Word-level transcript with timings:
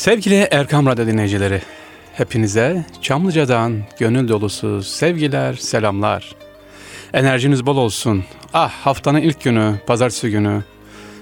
Sevgili 0.00 0.48
Erkam 0.50 0.86
Radyo 0.86 1.06
dinleyicileri, 1.06 1.62
hepinize 2.12 2.84
Çamlıca'dan 3.02 3.82
gönül 3.98 4.28
dolusu 4.28 4.82
sevgiler, 4.82 5.54
selamlar. 5.54 6.36
Enerjiniz 7.12 7.66
bol 7.66 7.76
olsun. 7.76 8.24
Ah 8.54 8.70
haftanın 8.70 9.20
ilk 9.20 9.42
günü, 9.42 9.74
pazartesi 9.86 10.30
günü, 10.30 10.62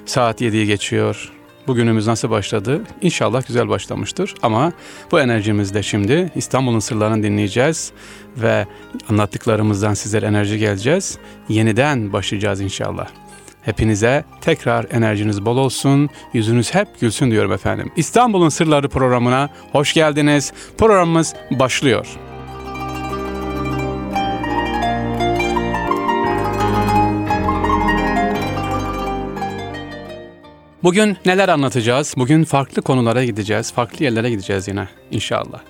saat 0.07 0.41
7'yi 0.41 0.67
geçiyor. 0.67 1.33
Bugünümüz 1.67 2.07
nasıl 2.07 2.31
başladı? 2.31 2.83
İnşallah 3.03 3.47
güzel 3.47 3.69
başlamıştır. 3.69 4.35
Ama 4.43 4.73
bu 5.11 5.21
enerjimizde 5.21 5.83
şimdi 5.83 6.33
İstanbul'un 6.35 6.79
sırlarını 6.79 7.23
dinleyeceğiz 7.23 7.93
ve 8.37 8.67
anlattıklarımızdan 9.11 9.95
sizlere 9.95 10.27
enerji 10.27 10.59
geleceğiz. 10.59 11.19
Yeniden 11.49 12.13
başlayacağız 12.13 12.61
inşallah. 12.61 13.09
Hepinize 13.69 14.25
tekrar 14.41 14.87
enerjiniz 14.91 15.45
bol 15.45 15.57
olsun, 15.57 16.11
yüzünüz 16.33 16.75
hep 16.75 17.01
gülsün 17.01 17.31
diyorum 17.31 17.53
efendim. 17.53 17.93
İstanbul'un 17.97 18.49
Sırları 18.49 18.89
programına 18.89 19.49
hoş 19.73 19.95
geldiniz. 19.95 20.53
Programımız 20.79 21.35
başlıyor. 21.51 22.07
Bugün 30.83 31.17
neler 31.27 31.49
anlatacağız? 31.49 32.15
Bugün 32.17 32.45
farklı 32.45 32.83
konulara 32.83 33.25
gideceğiz, 33.25 33.73
farklı 33.73 34.05
yerlere 34.05 34.31
gideceğiz 34.31 34.69
yine 34.69 34.89
inşallah. 35.11 35.61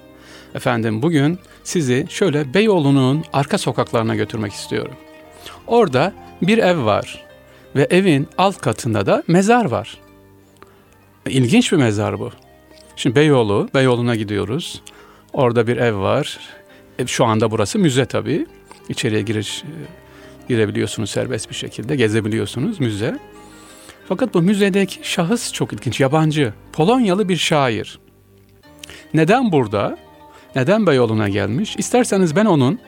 Efendim 0.54 1.02
bugün 1.02 1.38
sizi 1.64 2.06
şöyle 2.08 2.54
Beyoğlu'nun 2.54 3.24
arka 3.32 3.58
sokaklarına 3.58 4.14
götürmek 4.14 4.52
istiyorum. 4.52 4.94
Orada 5.66 6.12
bir 6.42 6.58
ev 6.58 6.84
var 6.84 7.27
ve 7.76 7.86
evin 7.90 8.28
alt 8.38 8.60
katında 8.60 9.06
da 9.06 9.22
mezar 9.26 9.64
var. 9.64 9.98
İlginç 11.26 11.72
bir 11.72 11.76
mezar 11.76 12.18
bu. 12.18 12.30
Şimdi 12.96 13.16
Beyoğlu, 13.16 13.68
Beyoğlu'na 13.74 14.16
gidiyoruz. 14.16 14.82
Orada 15.32 15.66
bir 15.66 15.76
ev 15.76 15.96
var. 15.96 16.38
E, 16.98 17.06
şu 17.06 17.24
anda 17.24 17.50
burası 17.50 17.78
müze 17.78 18.06
tabii. 18.06 18.46
İçeriye 18.88 19.22
giriş 19.22 19.62
e, 19.62 19.68
girebiliyorsunuz 20.48 21.10
serbest 21.10 21.50
bir 21.50 21.54
şekilde, 21.54 21.96
gezebiliyorsunuz 21.96 22.80
müze. 22.80 23.18
Fakat 24.08 24.34
bu 24.34 24.42
müzedeki 24.42 25.00
şahıs 25.02 25.52
çok 25.52 25.72
ilginç, 25.72 26.00
yabancı. 26.00 26.52
Polonyalı 26.72 27.28
bir 27.28 27.36
şair. 27.36 27.98
Neden 29.14 29.52
burada? 29.52 29.98
Neden 30.56 30.86
Beyoğlu'na 30.86 31.28
gelmiş? 31.28 31.76
İsterseniz 31.78 32.36
ben 32.36 32.44
onun 32.44 32.78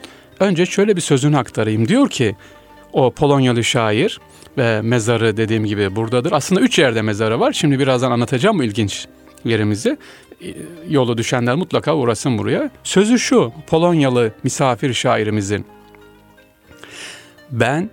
önce 0.40 0.66
şöyle 0.66 0.96
bir 0.96 1.00
sözünü 1.00 1.36
aktarayım. 1.36 1.88
Diyor 1.88 2.10
ki 2.10 2.36
o 2.92 3.10
Polonyalı 3.10 3.64
şair 3.64 4.20
ve 4.58 4.82
mezarı 4.82 5.36
dediğim 5.36 5.64
gibi 5.64 5.96
buradadır. 5.96 6.32
Aslında 6.32 6.60
üç 6.60 6.78
yerde 6.78 7.02
mezarı 7.02 7.40
var. 7.40 7.52
Şimdi 7.52 7.78
birazdan 7.78 8.10
anlatacağım 8.10 8.58
bu 8.58 8.64
ilginç 8.64 9.06
yerimizi. 9.44 9.98
Yolu 10.88 11.18
düşenler 11.18 11.54
mutlaka 11.54 11.96
uğrasın 11.96 12.38
buraya. 12.38 12.70
Sözü 12.84 13.18
şu 13.18 13.52
Polonyalı 13.66 14.32
misafir 14.42 14.94
şairimizin. 14.94 15.66
Ben 17.50 17.90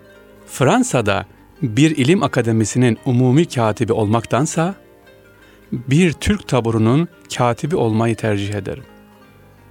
Fransa'da 0.47 1.25
bir 1.61 1.97
ilim 1.97 2.23
akademisinin 2.23 2.97
umumi 3.05 3.45
katibi 3.45 3.93
olmaktansa 3.93 4.75
bir 5.71 6.13
Türk 6.13 6.47
taburunun 6.47 7.07
katibi 7.37 7.75
olmayı 7.75 8.15
tercih 8.15 8.53
ederim 8.53 8.83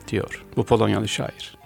diyor 0.09 0.45
bu 0.57 0.64
Polonyalı 0.64 1.09
şair. 1.09 1.57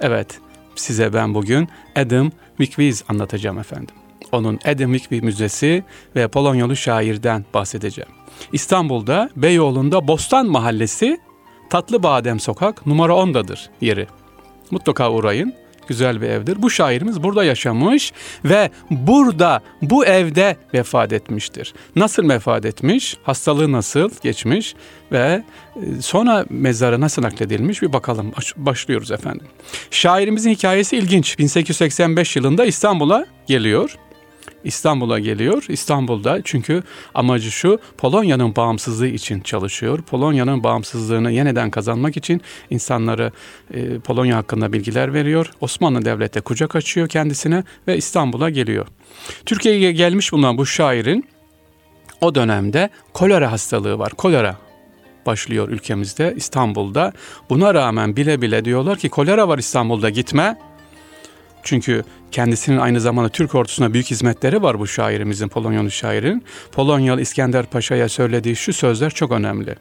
Evet, 0.00 0.40
size 0.76 1.12
ben 1.12 1.34
bugün 1.34 1.68
Adam 1.96 2.30
Mikviz 2.58 3.04
anlatacağım 3.08 3.58
efendim. 3.58 3.94
Onun 4.32 4.58
Adam 4.64 4.90
Mikviz 4.90 5.22
Müzesi 5.22 5.84
ve 6.16 6.28
Polonyalı 6.28 6.76
şairden 6.76 7.44
bahsedeceğim. 7.54 8.10
İstanbul'da 8.52 9.30
Beyoğlu'nda 9.36 10.08
Bostan 10.08 10.46
Mahallesi 10.46 11.20
Tatlı 11.70 12.02
Badem 12.02 12.40
Sokak 12.40 12.86
numara 12.86 13.12
10'dadır 13.12 13.68
yeri. 13.80 14.06
Mutlaka 14.70 15.12
uğrayın 15.12 15.54
güzel 15.90 16.22
bir 16.22 16.28
evdir. 16.28 16.62
Bu 16.62 16.70
şairimiz 16.70 17.22
burada 17.22 17.44
yaşamış 17.44 18.12
ve 18.44 18.70
burada 18.90 19.60
bu 19.82 20.06
evde 20.06 20.56
vefat 20.74 21.12
etmiştir. 21.12 21.74
Nasıl 21.96 22.28
vefat 22.28 22.64
etmiş? 22.64 23.16
Hastalığı 23.22 23.72
nasıl 23.72 24.10
geçmiş 24.22 24.74
ve 25.12 25.42
e, 25.76 26.02
sonra 26.02 26.44
mezarı 26.50 27.00
nasıl 27.00 27.22
nakledilmiş 27.22 27.82
bir 27.82 27.92
bakalım. 27.92 28.32
Başlıyoruz 28.56 29.10
efendim. 29.10 29.46
Şairimizin 29.90 30.50
hikayesi 30.50 30.96
ilginç. 30.96 31.38
1885 31.38 32.36
yılında 32.36 32.64
İstanbul'a 32.64 33.26
geliyor. 33.46 33.96
İstanbul'a 34.64 35.18
geliyor. 35.18 35.64
İstanbul'da 35.68 36.40
çünkü 36.44 36.82
amacı 37.14 37.50
şu 37.50 37.78
Polonya'nın 37.98 38.56
bağımsızlığı 38.56 39.06
için 39.06 39.40
çalışıyor. 39.40 40.02
Polonya'nın 40.02 40.64
bağımsızlığını 40.64 41.30
yeniden 41.32 41.70
kazanmak 41.70 42.16
için 42.16 42.40
insanları 42.70 43.32
e, 43.74 43.98
Polonya 43.98 44.36
hakkında 44.36 44.72
bilgiler 44.72 45.14
veriyor. 45.14 45.50
Osmanlı 45.60 46.04
Devleti 46.04 46.40
kucak 46.40 46.76
açıyor 46.76 47.08
kendisine 47.08 47.64
ve 47.88 47.96
İstanbul'a 47.96 48.50
geliyor. 48.50 48.86
Türkiye'ye 49.46 49.92
gelmiş 49.92 50.32
bulunan 50.32 50.58
bu 50.58 50.66
şairin 50.66 51.24
o 52.20 52.34
dönemde 52.34 52.90
kolera 53.12 53.52
hastalığı 53.52 53.98
var. 53.98 54.12
Kolera 54.12 54.56
başlıyor 55.26 55.68
ülkemizde 55.68 56.34
İstanbul'da. 56.36 57.12
Buna 57.50 57.74
rağmen 57.74 58.16
bile 58.16 58.42
bile 58.42 58.64
diyorlar 58.64 58.98
ki 58.98 59.08
kolera 59.08 59.48
var 59.48 59.58
İstanbul'da 59.58 60.10
gitme. 60.10 60.58
Çünkü 61.62 62.04
kendisinin 62.30 62.78
aynı 62.78 63.00
zamanda 63.00 63.28
Türk 63.28 63.54
ordusuna 63.54 63.92
büyük 63.92 64.06
hizmetleri 64.06 64.62
var 64.62 64.78
bu 64.78 64.86
şairimizin, 64.86 65.48
Polonyalı 65.48 65.90
şairin. 65.90 66.44
Polonyalı 66.72 67.20
İskender 67.20 67.66
Paşa'ya 67.66 68.08
söylediği 68.08 68.56
şu 68.56 68.72
sözler 68.72 69.10
çok 69.10 69.32
önemli. 69.32 69.76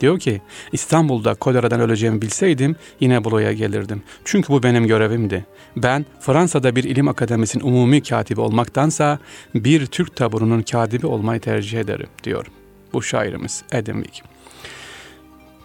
Diyor 0.00 0.18
ki 0.18 0.40
İstanbul'da 0.72 1.34
koleradan 1.34 1.80
öleceğimi 1.80 2.22
bilseydim 2.22 2.76
yine 3.00 3.24
buraya 3.24 3.52
gelirdim. 3.52 4.02
Çünkü 4.24 4.48
bu 4.48 4.62
benim 4.62 4.86
görevimdi. 4.86 5.46
Ben 5.76 6.06
Fransa'da 6.20 6.76
bir 6.76 6.84
ilim 6.84 7.08
akademisinin 7.08 7.64
umumi 7.64 8.02
katibi 8.02 8.40
olmaktansa 8.40 9.18
bir 9.54 9.86
Türk 9.86 10.16
taburunun 10.16 10.62
katibi 10.62 11.06
olmayı 11.06 11.40
tercih 11.40 11.80
ederim 11.80 12.08
diyor 12.24 12.46
bu 12.92 13.02
şairimiz 13.02 13.62
Edinburgh. 13.72 14.31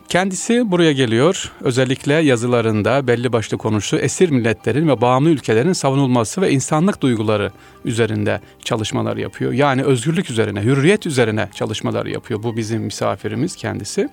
Kendisi 0.09 0.71
buraya 0.71 0.91
geliyor. 0.91 1.51
Özellikle 1.61 2.13
yazılarında 2.13 3.07
belli 3.07 3.33
başlı 3.33 3.57
konuştuğu 3.57 3.97
esir 3.97 4.29
milletlerin 4.29 4.87
ve 4.87 5.01
bağımlı 5.01 5.29
ülkelerin 5.29 5.73
savunulması 5.73 6.41
ve 6.41 6.51
insanlık 6.51 7.01
duyguları 7.01 7.51
üzerinde 7.85 8.41
çalışmalar 8.63 9.17
yapıyor. 9.17 9.51
Yani 9.53 9.83
özgürlük 9.83 10.29
üzerine, 10.29 10.61
hürriyet 10.61 11.05
üzerine 11.05 11.49
çalışmalar 11.55 12.05
yapıyor. 12.05 12.43
Bu 12.43 12.57
bizim 12.57 12.81
misafirimiz 12.81 13.55
kendisi. 13.55 14.09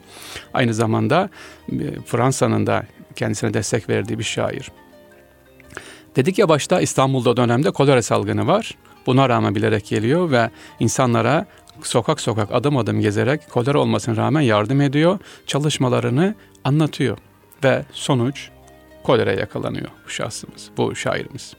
Aynı 0.55 0.75
zamanda 0.75 1.31
e, 1.73 1.77
Fransa'nın 2.07 2.67
da 2.67 2.87
kendisine 3.17 3.55
destek 3.55 3.89
verdiği 3.89 4.19
bir 4.19 4.25
şair. 4.25 4.71
Dedik 6.17 6.39
ya 6.39 6.49
başta 6.49 6.81
İstanbul'da 6.81 7.37
dönemde 7.37 7.71
kolera 7.71 8.03
salgını 8.03 8.47
var. 8.47 8.75
Buna 9.07 9.29
rağmen 9.29 9.55
bilerek 9.55 9.87
geliyor 9.87 10.31
ve 10.31 10.51
insanlara 10.81 11.47
sokak 11.87 12.21
sokak 12.21 12.49
adım 12.53 12.77
adım 12.77 13.01
gezerek 13.01 13.51
kolera 13.51 13.81
olmasına 13.81 14.17
rağmen 14.17 14.41
yardım 14.41 14.81
ediyor. 14.81 15.19
Çalışmalarını 15.47 16.35
anlatıyor 16.65 17.19
ve 17.65 17.85
sonuç 17.93 18.49
kolera 19.03 19.33
yakalanıyor 19.33 19.89
bu 20.07 20.11
şahsımız, 20.11 20.71
bu 20.77 20.97
şairimiz. 20.97 21.55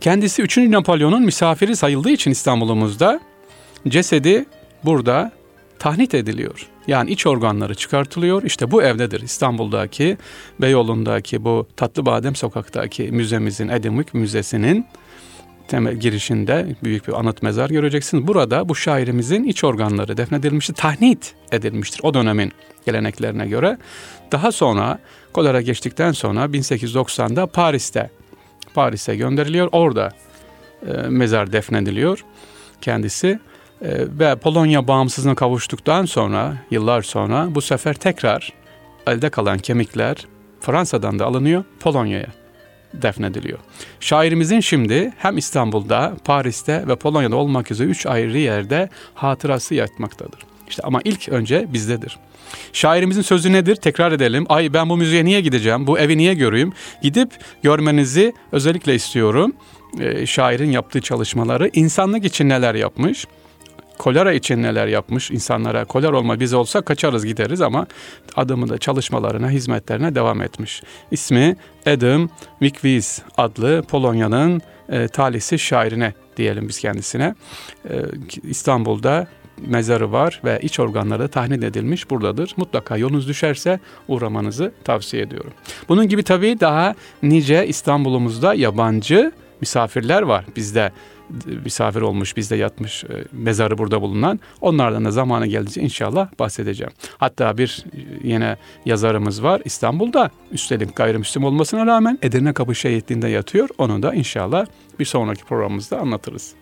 Kendisi 0.00 0.42
3. 0.42 0.56
Napolyon'un 0.56 1.22
misafiri 1.22 1.76
sayıldığı 1.76 2.10
için 2.10 2.30
İstanbul'umuzda 2.30 3.20
cesedi 3.88 4.44
burada 4.84 5.32
tahnit 5.78 6.14
ediliyor. 6.14 6.66
Yani 6.86 7.10
iç 7.10 7.26
organları 7.26 7.74
çıkartılıyor. 7.74 8.42
İşte 8.42 8.70
bu 8.70 8.82
evdedir. 8.82 9.20
İstanbul'daki, 9.20 10.18
Beyoğlu'ndaki 10.60 11.44
bu 11.44 11.66
Tatlı 11.76 12.06
Badem 12.06 12.36
Sokak'taki 12.36 13.02
müzemizin, 13.02 13.68
Edinburgh 13.68 14.14
Müzesi'nin 14.14 14.86
temel 15.70 15.96
girişinde 15.96 16.66
büyük 16.84 17.08
bir 17.08 17.20
anıt 17.20 17.42
mezar 17.42 17.70
göreceksiniz. 17.70 18.26
Burada 18.26 18.68
bu 18.68 18.74
şairimizin 18.74 19.44
iç 19.44 19.64
organları 19.64 20.16
defnedilmiştir, 20.16 20.74
tahnit 20.74 21.34
edilmiştir 21.52 22.00
o 22.02 22.14
dönemin 22.14 22.52
geleneklerine 22.86 23.46
göre. 23.46 23.78
Daha 24.32 24.52
sonra 24.52 24.98
kolera 25.32 25.60
geçtikten 25.60 26.12
sonra 26.12 26.44
1890'da 26.44 27.46
Paris'te 27.46 28.10
Paris'e 28.74 29.16
gönderiliyor. 29.16 29.68
Orada 29.72 30.12
e, 30.86 30.92
mezar 30.92 31.52
defnediliyor 31.52 32.24
kendisi. 32.80 33.40
E, 33.82 33.88
ve 34.18 34.36
Polonya 34.36 34.88
bağımsızlığına 34.88 35.34
kavuştuktan 35.34 36.04
sonra, 36.04 36.56
yıllar 36.70 37.02
sonra 37.02 37.54
bu 37.54 37.60
sefer 37.60 37.94
tekrar 37.94 38.52
elde 39.06 39.30
kalan 39.30 39.58
kemikler 39.58 40.26
Fransa'dan 40.60 41.18
da 41.18 41.26
alınıyor 41.26 41.64
Polonya'ya 41.80 42.39
defnediliyor. 42.94 43.58
Şairimizin 44.00 44.60
şimdi 44.60 45.12
hem 45.18 45.38
İstanbul'da, 45.38 46.16
Paris'te 46.24 46.88
ve 46.88 46.96
Polonya'da 46.96 47.36
olmak 47.36 47.70
üzere 47.70 47.88
üç 47.88 48.06
ayrı 48.06 48.38
yerde 48.38 48.88
hatırası 49.14 49.74
yatmaktadır. 49.74 50.40
İşte 50.68 50.82
ama 50.82 51.00
ilk 51.04 51.28
önce 51.28 51.66
bizdedir. 51.72 52.18
Şairimizin 52.72 53.22
sözü 53.22 53.52
nedir? 53.52 53.76
Tekrar 53.76 54.12
edelim. 54.12 54.46
Ay 54.48 54.72
ben 54.72 54.88
bu 54.88 54.96
müziğe 54.96 55.24
niye 55.24 55.40
gideceğim? 55.40 55.86
Bu 55.86 55.98
evi 55.98 56.18
niye 56.18 56.34
göreyim? 56.34 56.72
Gidip 57.02 57.30
görmenizi 57.62 58.32
özellikle 58.52 58.94
istiyorum. 58.94 59.52
E, 60.00 60.26
şairin 60.26 60.70
yaptığı 60.70 61.00
çalışmaları, 61.00 61.70
insanlık 61.72 62.24
için 62.24 62.48
neler 62.48 62.74
yapmış? 62.74 63.26
Kolera 64.00 64.32
için 64.32 64.62
neler 64.62 64.86
yapmış 64.86 65.30
insanlara. 65.30 65.84
Kolera 65.84 66.18
olma 66.18 66.40
biz 66.40 66.54
olsa 66.54 66.80
kaçarız 66.80 67.26
gideriz 67.26 67.60
ama 67.60 67.86
adamı 68.36 68.68
da 68.68 68.78
çalışmalarına, 68.78 69.50
hizmetlerine 69.50 70.14
devam 70.14 70.42
etmiş. 70.42 70.82
İsmi 71.10 71.56
Adam 71.86 72.28
Mikvis 72.60 73.22
adlı 73.36 73.82
Polonya'nın 73.88 74.60
e, 74.88 75.08
talihsiz 75.08 75.60
şairine 75.60 76.14
diyelim 76.36 76.68
biz 76.68 76.78
kendisine. 76.78 77.34
E, 77.90 77.94
İstanbul'da 78.42 79.26
mezarı 79.66 80.12
var 80.12 80.40
ve 80.44 80.60
iç 80.62 80.80
organları 80.80 81.28
tahlil 81.28 81.62
edilmiş 81.62 82.10
buradadır. 82.10 82.54
Mutlaka 82.56 82.96
yolunuz 82.96 83.28
düşerse 83.28 83.80
uğramanızı 84.08 84.72
tavsiye 84.84 85.22
ediyorum. 85.22 85.52
Bunun 85.88 86.08
gibi 86.08 86.22
tabii 86.22 86.60
daha 86.60 86.94
nice 87.22 87.66
İstanbul'umuzda 87.66 88.54
yabancı 88.54 89.32
misafirler 89.60 90.22
var 90.22 90.44
bizde 90.56 90.92
misafir 91.64 92.00
olmuş, 92.00 92.36
bizde 92.36 92.56
yatmış, 92.56 93.04
e, 93.04 93.24
mezarı 93.32 93.78
burada 93.78 94.02
bulunan. 94.02 94.40
Onlardan 94.60 95.04
da 95.04 95.10
zamanı 95.10 95.46
gelince 95.46 95.80
inşallah 95.80 96.28
bahsedeceğim. 96.38 96.92
Hatta 97.18 97.58
bir 97.58 97.84
e, 97.92 98.28
yine 98.28 98.56
yazarımız 98.84 99.42
var 99.42 99.62
İstanbul'da. 99.64 100.30
Üstelik 100.52 100.96
gayrimüslim 100.96 101.44
olmasına 101.44 101.86
rağmen 101.86 102.18
Edirne 102.22 102.52
Kapı 102.52 102.74
Şehitliği'nde 102.74 103.28
yatıyor. 103.28 103.68
Onu 103.78 104.02
da 104.02 104.14
inşallah 104.14 104.66
bir 104.98 105.04
sonraki 105.04 105.44
programımızda 105.44 105.98
anlatırız. 105.98 106.54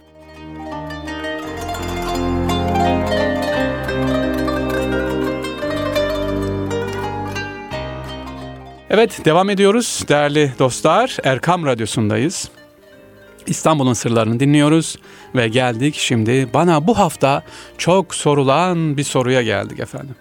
Evet 8.91 9.25
devam 9.25 9.50
ediyoruz 9.50 10.05
değerli 10.09 10.53
dostlar. 10.59 11.17
Erkam 11.25 11.67
Radyosu'ndayız. 11.67 12.50
İstanbul'un 13.49 13.93
sırlarını 13.93 14.41
dinliyoruz 14.41 14.97
ve 15.35 15.49
geldik 15.49 15.95
şimdi 15.95 16.49
bana 16.55 16.87
bu 16.87 16.99
hafta 16.99 17.43
çok 17.79 18.15
sorulan 18.15 18.97
bir 18.97 19.05
soruya 19.05 19.43
geldik 19.43 19.81
efendim. 19.81 20.15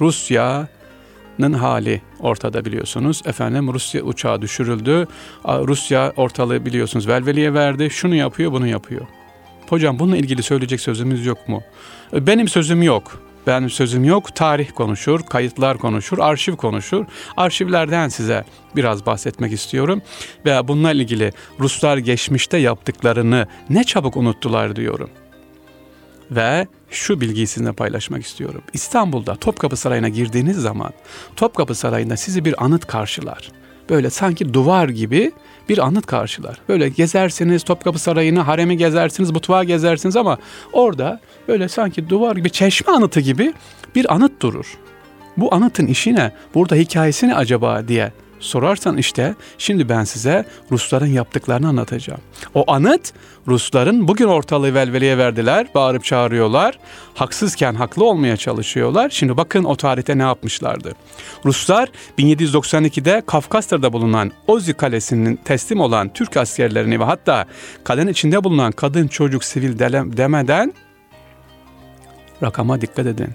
Rusya'nın 0.00 1.52
hali 1.52 2.02
ortada 2.20 2.64
biliyorsunuz. 2.64 3.22
Efendim 3.26 3.72
Rusya 3.72 4.02
uçağı 4.02 4.42
düşürüldü. 4.42 5.08
Rusya 5.44 6.12
ortalığı 6.16 6.66
biliyorsunuz 6.66 7.08
velveliye 7.08 7.54
verdi. 7.54 7.90
Şunu 7.90 8.14
yapıyor 8.14 8.52
bunu 8.52 8.66
yapıyor. 8.66 9.06
Hocam 9.68 9.98
bununla 9.98 10.16
ilgili 10.16 10.42
söyleyecek 10.42 10.80
sözümüz 10.80 11.26
yok 11.26 11.48
mu? 11.48 11.62
Benim 12.12 12.48
sözüm 12.48 12.82
yok. 12.82 13.22
Ben 13.46 13.68
sözüm 13.68 14.04
yok. 14.04 14.34
Tarih 14.34 14.70
konuşur, 14.74 15.20
kayıtlar 15.22 15.78
konuşur, 15.78 16.18
arşiv 16.18 16.56
konuşur. 16.56 17.04
Arşivlerden 17.36 18.08
size 18.08 18.44
biraz 18.76 19.06
bahsetmek 19.06 19.52
istiyorum. 19.52 20.02
Ve 20.46 20.68
bununla 20.68 20.92
ilgili 20.92 21.32
Ruslar 21.60 21.96
geçmişte 21.96 22.58
yaptıklarını 22.58 23.46
ne 23.70 23.84
çabuk 23.84 24.16
unuttular 24.16 24.76
diyorum. 24.76 25.10
Ve 26.30 26.66
şu 26.90 27.20
bilgiyi 27.20 27.46
sizinle 27.46 27.72
paylaşmak 27.72 28.22
istiyorum. 28.22 28.62
İstanbul'da 28.72 29.36
Topkapı 29.36 29.76
Sarayı'na 29.76 30.08
girdiğiniz 30.08 30.56
zaman 30.56 30.92
Topkapı 31.36 31.74
Sarayı'nda 31.74 32.16
sizi 32.16 32.44
bir 32.44 32.64
anıt 32.64 32.86
karşılar. 32.86 33.52
Böyle 33.90 34.10
sanki 34.10 34.54
duvar 34.54 34.88
gibi 34.88 35.32
bir 35.68 35.78
anıt 35.78 36.06
karşılar. 36.06 36.58
Böyle 36.68 36.88
gezersiniz 36.88 37.62
Topkapı 37.62 37.98
Sarayı'nı, 37.98 38.40
haremi 38.40 38.76
gezersiniz, 38.76 39.30
mutfağı 39.30 39.64
gezersiniz 39.64 40.16
ama 40.16 40.38
orada 40.72 41.20
böyle 41.48 41.68
sanki 41.68 42.08
duvar 42.08 42.36
gibi, 42.36 42.50
çeşme 42.50 42.92
anıtı 42.92 43.20
gibi 43.20 43.54
bir 43.94 44.14
anıt 44.14 44.42
durur. 44.42 44.78
Bu 45.36 45.54
anıtın 45.54 45.86
işi 45.86 46.14
ne? 46.14 46.32
Burada 46.54 46.74
hikayesi 46.74 47.28
ne 47.28 47.34
acaba 47.34 47.88
diye 47.88 48.12
sorarsan 48.42 48.96
işte 48.96 49.34
şimdi 49.58 49.88
ben 49.88 50.04
size 50.04 50.44
Rusların 50.70 51.06
yaptıklarını 51.06 51.68
anlatacağım. 51.68 52.20
O 52.54 52.72
anıt 52.72 53.12
Rusların 53.48 54.08
bugün 54.08 54.26
ortalığı 54.26 54.74
velveleye 54.74 55.18
verdiler, 55.18 55.66
bağırıp 55.74 56.04
çağırıyorlar. 56.04 56.78
Haksızken 57.14 57.74
haklı 57.74 58.04
olmaya 58.04 58.36
çalışıyorlar. 58.36 59.10
Şimdi 59.10 59.36
bakın 59.36 59.64
o 59.64 59.76
tarihte 59.76 60.18
ne 60.18 60.22
yapmışlardı. 60.22 60.92
Ruslar 61.44 61.88
1792'de 62.18 63.22
Kafkasya'da 63.26 63.92
bulunan 63.92 64.32
Ozi 64.46 64.74
Kalesi'nin 64.74 65.36
teslim 65.36 65.80
olan 65.80 66.12
Türk 66.12 66.36
askerlerini 66.36 67.00
ve 67.00 67.04
hatta 67.04 67.44
kalenin 67.84 68.12
içinde 68.12 68.44
bulunan 68.44 68.72
kadın 68.72 69.08
çocuk 69.08 69.44
sivil 69.44 69.78
demeden 70.16 70.72
rakama 72.42 72.80
dikkat 72.80 73.06
edin. 73.06 73.30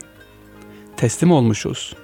Teslim 0.98 1.32
olmuşuz. 1.32 1.96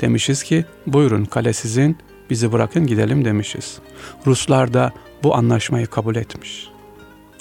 Demişiz 0.00 0.42
ki 0.42 0.64
buyurun 0.86 1.24
kale 1.24 1.52
sizin 1.52 1.98
bizi 2.30 2.52
bırakın 2.52 2.86
gidelim 2.86 3.24
demişiz. 3.24 3.78
Ruslar 4.26 4.74
da 4.74 4.92
bu 5.22 5.34
anlaşmayı 5.34 5.86
kabul 5.86 6.16
etmiş. 6.16 6.68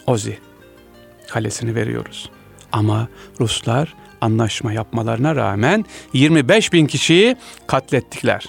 Ozi 0.07 0.37
kalesini 1.29 1.75
veriyoruz. 1.75 2.29
Ama 2.71 3.07
Ruslar 3.39 3.95
anlaşma 4.21 4.73
yapmalarına 4.73 5.35
rağmen 5.35 5.85
25 6.13 6.73
bin 6.73 6.85
kişiyi 6.85 7.37
katlettiler. 7.67 8.45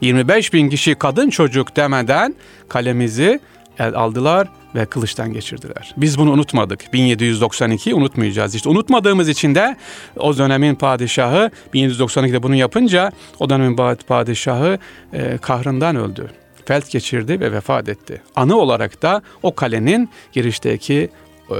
25 0.00 0.52
bin 0.52 0.70
kişi 0.70 0.94
kadın 0.94 1.30
çocuk 1.30 1.76
demeden 1.76 2.34
kalemizi 2.68 3.40
aldılar 3.78 4.48
ve 4.74 4.86
kılıçtan 4.86 5.32
geçirdiler. 5.32 5.94
Biz 5.96 6.18
bunu 6.18 6.30
unutmadık. 6.32 6.92
1792 6.92 7.94
unutmayacağız. 7.94 8.54
İşte 8.54 8.68
unutmadığımız 8.68 9.28
için 9.28 9.54
de 9.54 9.76
o 10.16 10.38
dönemin 10.38 10.74
padişahı 10.74 11.50
1792'de 11.74 12.42
bunu 12.42 12.54
yapınca 12.54 13.12
o 13.38 13.50
dönemin 13.50 13.76
padişahı 14.08 14.78
e, 15.12 15.38
kahrından 15.38 15.96
öldü. 15.96 16.30
Felt 16.64 16.90
geçirdi 16.90 17.40
ve 17.40 17.52
vefat 17.52 17.88
etti. 17.88 18.22
Anı 18.36 18.56
olarak 18.56 19.02
da 19.02 19.22
o 19.42 19.54
kalenin 19.54 20.10
girişteki 20.32 21.10
e, 21.50 21.54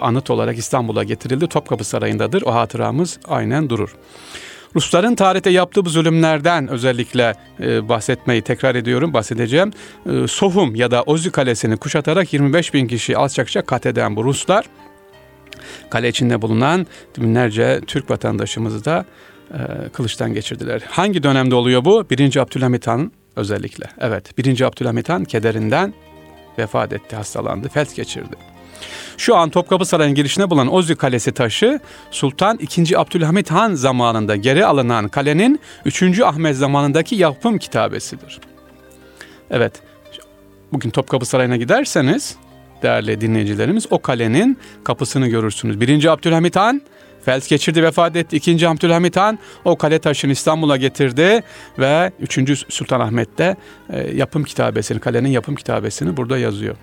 anıt 0.00 0.30
olarak 0.30 0.58
İstanbul'a 0.58 1.04
getirildi. 1.04 1.46
Topkapı 1.46 1.84
Sarayı'ndadır. 1.84 2.42
O 2.42 2.54
hatıramız 2.54 3.18
aynen 3.28 3.70
durur. 3.70 3.96
Rusların 4.76 5.14
tarihte 5.14 5.50
yaptığı 5.50 5.84
bu 5.84 5.90
zulümlerden 5.90 6.68
özellikle 6.68 7.34
e, 7.60 7.88
bahsetmeyi 7.88 8.42
tekrar 8.42 8.74
ediyorum, 8.74 9.12
bahsedeceğim. 9.12 9.72
E, 10.06 10.26
Sohum 10.28 10.74
ya 10.74 10.90
da 10.90 11.02
Ozi 11.02 11.30
Kalesi'ni 11.30 11.76
kuşatarak 11.76 12.32
25 12.32 12.74
bin 12.74 12.86
kişi 12.86 13.16
alçakça 13.16 13.62
katleden 13.62 14.16
bu 14.16 14.24
Ruslar, 14.24 14.64
kale 15.90 16.08
içinde 16.08 16.42
bulunan 16.42 16.86
binlerce 17.18 17.80
Türk 17.86 18.10
vatandaşımızı 18.10 18.84
da 18.84 19.04
e, 19.50 19.88
kılıçtan 19.88 20.34
geçirdiler. 20.34 20.82
Hangi 20.88 21.22
dönemde 21.22 21.54
oluyor 21.54 21.84
bu? 21.84 22.10
1. 22.10 22.36
Abdülhamit 22.36 22.86
Han 22.86 23.12
özellikle. 23.36 23.86
Evet, 23.98 24.38
1. 24.38 24.60
Abdülhamit 24.60 25.08
Han 25.08 25.24
kederinden 25.24 25.94
vefat 26.58 26.92
etti, 26.92 27.16
hastalandı, 27.16 27.68
felç 27.68 27.94
geçirdi. 27.94 28.53
Şu 29.16 29.36
an 29.36 29.50
Topkapı 29.50 29.84
Sarayı'nın 29.84 30.14
girişine 30.14 30.50
bulunan 30.50 30.72
Ozi 30.72 30.94
Kalesi 30.96 31.32
taşı 31.32 31.80
Sultan 32.10 32.58
II. 32.76 32.96
Abdülhamit 32.96 33.50
Han 33.50 33.74
zamanında 33.74 34.36
geri 34.36 34.66
alınan 34.66 35.08
kalenin 35.08 35.60
3. 35.84 36.20
Ahmet 36.20 36.56
zamanındaki 36.56 37.16
yapım 37.16 37.58
kitabesidir. 37.58 38.40
Evet, 39.50 39.72
bugün 40.72 40.90
Topkapı 40.90 41.26
Sarayı'na 41.26 41.56
giderseniz 41.56 42.36
değerli 42.82 43.20
dinleyicilerimiz 43.20 43.86
o 43.90 43.98
kalenin 43.98 44.58
kapısını 44.84 45.28
görürsünüz. 45.28 45.80
1. 45.80 46.04
Abdülhamit 46.04 46.56
Han 46.56 46.82
felç 47.24 47.48
geçirdi 47.48 47.82
vefat 47.82 48.16
etti. 48.16 48.36
İkinci 48.36 48.68
Abdülhamit 48.68 49.16
Han 49.16 49.38
o 49.64 49.76
kale 49.76 49.98
taşını 49.98 50.32
İstanbul'a 50.32 50.76
getirdi 50.76 51.42
ve 51.78 52.12
3. 52.20 52.64
Sultan 52.68 53.00
Ahmet 53.00 53.38
de 53.38 53.56
e, 53.90 54.16
yapım 54.16 54.44
kitabesini, 54.44 55.00
kalenin 55.00 55.28
yapım 55.28 55.54
kitabesini 55.54 56.16
burada 56.16 56.38
yazıyor. 56.38 56.76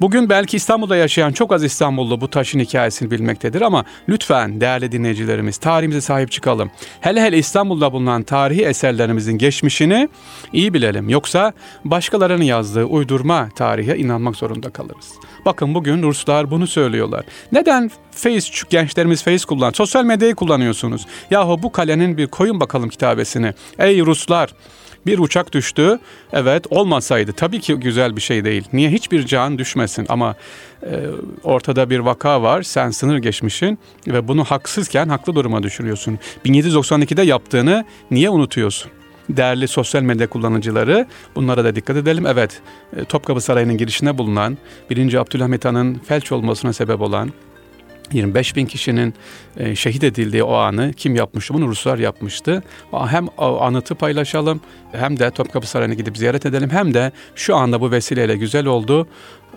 Bugün 0.00 0.28
belki 0.28 0.56
İstanbul'da 0.56 0.96
yaşayan 0.96 1.32
çok 1.32 1.52
az 1.52 1.64
İstanbullu 1.64 2.20
bu 2.20 2.30
taşın 2.30 2.60
hikayesini 2.60 3.10
bilmektedir 3.10 3.60
ama 3.60 3.84
lütfen 4.08 4.60
değerli 4.60 4.92
dinleyicilerimiz 4.92 5.56
tarihimize 5.56 6.00
sahip 6.00 6.30
çıkalım. 6.30 6.70
Hele 7.00 7.22
hele 7.22 7.38
İstanbul'da 7.38 7.92
bulunan 7.92 8.22
tarihi 8.22 8.64
eserlerimizin 8.64 9.38
geçmişini 9.38 10.08
iyi 10.52 10.74
bilelim. 10.74 11.08
Yoksa 11.08 11.52
başkalarının 11.84 12.44
yazdığı 12.44 12.84
uydurma 12.84 13.48
tarihe 13.56 13.96
inanmak 13.96 14.36
zorunda 14.36 14.70
kalırız. 14.70 15.12
Bakın 15.44 15.74
bugün 15.74 16.02
Ruslar 16.02 16.50
bunu 16.50 16.66
söylüyorlar. 16.66 17.24
Neden 17.52 17.90
Face 18.14 18.50
gençlerimiz 18.70 19.22
Face 19.22 19.44
kullan, 19.46 19.72
sosyal 19.72 20.04
medyayı 20.04 20.34
kullanıyorsunuz? 20.34 21.06
Yahu 21.30 21.62
bu 21.62 21.72
kalenin 21.72 22.16
bir 22.16 22.26
koyun 22.26 22.60
bakalım 22.60 22.88
kitabesini. 22.88 23.54
Ey 23.78 24.00
Ruslar! 24.00 24.50
Bir 25.06 25.18
uçak 25.18 25.52
düştü. 25.52 25.98
Evet 26.32 26.66
olmasaydı 26.70 27.32
tabii 27.32 27.60
ki 27.60 27.74
güzel 27.74 28.16
bir 28.16 28.20
şey 28.20 28.44
değil. 28.44 28.64
Niye 28.72 28.90
hiçbir 28.90 29.26
can 29.26 29.58
düşmesin 29.58 30.06
ama 30.08 30.34
e, 30.82 31.00
ortada 31.42 31.90
bir 31.90 31.98
vaka 31.98 32.42
var. 32.42 32.62
Sen 32.62 32.90
sınır 32.90 33.18
geçmişin 33.18 33.78
ve 34.06 34.28
bunu 34.28 34.44
haksızken 34.44 35.08
haklı 35.08 35.34
duruma 35.34 35.62
düşürüyorsun. 35.62 36.18
1792'de 36.44 37.22
yaptığını 37.22 37.84
niye 38.10 38.30
unutuyorsun? 38.30 38.90
Değerli 39.28 39.68
sosyal 39.68 40.02
medya 40.02 40.26
kullanıcıları 40.26 41.06
bunlara 41.36 41.64
da 41.64 41.76
dikkat 41.76 41.96
edelim. 41.96 42.26
Evet 42.26 42.62
e, 42.96 43.04
Topkapı 43.04 43.40
Sarayı'nın 43.40 43.76
girişine 43.76 44.18
bulunan 44.18 44.58
1. 44.90 45.14
Abdülhamit 45.14 45.64
Han'ın 45.64 45.94
felç 45.94 46.32
olmasına 46.32 46.72
sebep 46.72 47.00
olan 47.00 47.32
25 48.12 48.56
bin 48.56 48.66
kişinin 48.66 49.14
e, 49.56 49.76
şehit 49.76 50.04
edildiği 50.04 50.42
o 50.42 50.54
anı 50.54 50.92
kim 50.92 51.14
yapmıştı? 51.14 51.54
Bunu 51.54 51.68
Ruslar 51.68 51.98
yapmıştı. 51.98 52.62
Hem 52.92 53.26
anıtı 53.38 53.94
paylaşalım 53.94 54.60
hem 54.92 55.18
de 55.18 55.30
Topkapı 55.30 55.66
Sarayı'na 55.66 55.94
gidip 55.94 56.18
ziyaret 56.18 56.46
edelim 56.46 56.70
hem 56.70 56.94
de 56.94 57.12
şu 57.34 57.56
anda 57.56 57.80
bu 57.80 57.90
vesileyle 57.90 58.36
güzel 58.36 58.66
oldu. 58.66 59.08